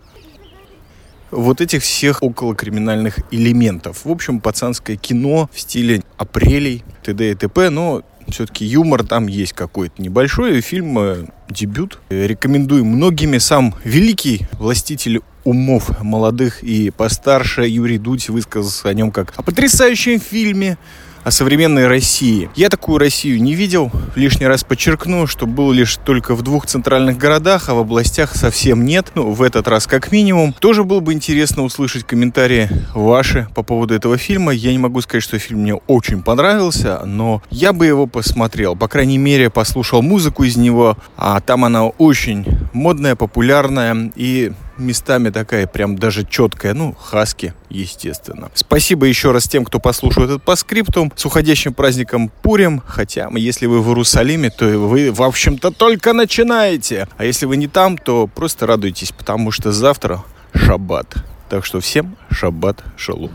Вот 1.29 1.61
этих 1.61 1.83
всех 1.83 2.23
около 2.23 2.55
криминальных 2.55 3.19
элементов. 3.29 4.05
В 4.05 4.09
общем, 4.09 4.39
пацанское 4.39 4.95
кино 4.95 5.51
в 5.53 5.59
стиле 5.59 6.01
апрелей, 6.17 6.83
т.д. 7.03 7.31
и 7.31 7.35
т.п. 7.35 7.69
Но 7.69 8.01
все-таки 8.29 8.65
юмор 8.65 9.03
там 9.03 9.27
есть 9.27 9.53
какой-то 9.53 10.01
небольшой. 10.01 10.61
Фильм 10.61 10.97
э, 10.99 11.25
дебют. 11.49 11.99
Рекомендую 12.09 12.85
многими. 12.85 13.37
Сам 13.37 13.75
великий 13.83 14.47
властитель 14.53 15.21
умов 15.43 16.01
молодых 16.01 16.61
и 16.61 16.89
постарше 16.89 17.65
Юрий 17.67 17.97
Дудь 17.97 18.27
высказался 18.29 18.89
о 18.89 18.93
нем 18.93 19.11
как 19.11 19.33
о 19.37 19.43
потрясающем 19.43 20.19
фильме, 20.19 20.77
о 21.27 21.31
современной 21.31 21.87
России. 21.87 22.49
Я 22.55 22.69
такую 22.69 22.99
Россию 22.99 23.43
не 23.43 23.53
видел. 23.53 23.91
Лишний 24.15 24.47
раз 24.47 24.63
подчеркну, 24.63 25.27
что 25.27 25.45
был 25.45 25.73
лишь 25.73 25.97
только 25.97 26.35
в 26.35 26.41
двух 26.41 26.67
центральных 26.67 27.17
городах, 27.17 27.67
а 27.67 27.73
в 27.73 27.79
областях 27.79 28.33
совсем 28.33 28.85
нет. 28.85 29.11
Ну, 29.13 29.31
в 29.31 29.41
этот 29.41 29.67
раз 29.67 29.87
как 29.87 30.13
минимум. 30.13 30.53
Тоже 30.53 30.85
было 30.85 31.01
бы 31.01 31.11
интересно 31.11 31.63
услышать 31.63 32.05
комментарии 32.05 32.69
ваши 32.93 33.49
по 33.53 33.61
поводу 33.61 33.93
этого 33.93 34.17
фильма. 34.17 34.53
Я 34.53 34.71
не 34.71 34.77
могу 34.77 35.01
сказать, 35.01 35.21
что 35.21 35.37
фильм 35.37 35.63
мне 35.63 35.73
очень 35.75 36.23
понравился, 36.23 37.01
но 37.03 37.43
я 37.49 37.73
бы 37.73 37.85
его 37.85 38.07
посмотрел. 38.07 38.77
По 38.77 38.87
крайней 38.87 39.17
мере, 39.17 39.49
послушал 39.49 40.01
музыку 40.01 40.45
из 40.45 40.55
него. 40.55 40.97
А 41.17 41.41
там 41.41 41.65
она 41.65 41.87
очень 41.87 42.45
модная, 42.71 43.17
популярная 43.17 44.13
и 44.15 44.53
местами 44.77 45.29
такая 45.29 45.67
прям 45.67 45.97
даже 45.97 46.25
четкая, 46.25 46.73
ну, 46.73 46.93
хаски, 46.93 47.53
естественно. 47.69 48.49
Спасибо 48.53 49.05
еще 49.05 49.31
раз 49.31 49.45
тем, 49.45 49.65
кто 49.65 49.79
послушал 49.79 50.23
этот 50.23 50.43
по 50.43 50.55
скрипту. 50.55 51.11
С 51.15 51.25
уходящим 51.25 51.73
праздником 51.73 52.29
Пурим, 52.41 52.81
хотя 52.85 53.29
если 53.33 53.65
вы 53.65 53.81
в 53.81 53.87
Иерусалиме, 53.87 54.49
то 54.49 54.65
вы, 54.65 55.11
в 55.11 55.21
общем-то, 55.21 55.71
только 55.71 56.13
начинаете. 56.13 57.07
А 57.17 57.25
если 57.25 57.45
вы 57.45 57.57
не 57.57 57.67
там, 57.67 57.97
то 57.97 58.27
просто 58.27 58.67
радуйтесь, 58.67 59.11
потому 59.11 59.51
что 59.51 59.71
завтра 59.71 60.23
шаббат. 60.53 61.15
Так 61.49 61.65
что 61.65 61.79
всем 61.79 62.17
шаббат 62.29 62.83
шалом. 62.97 63.31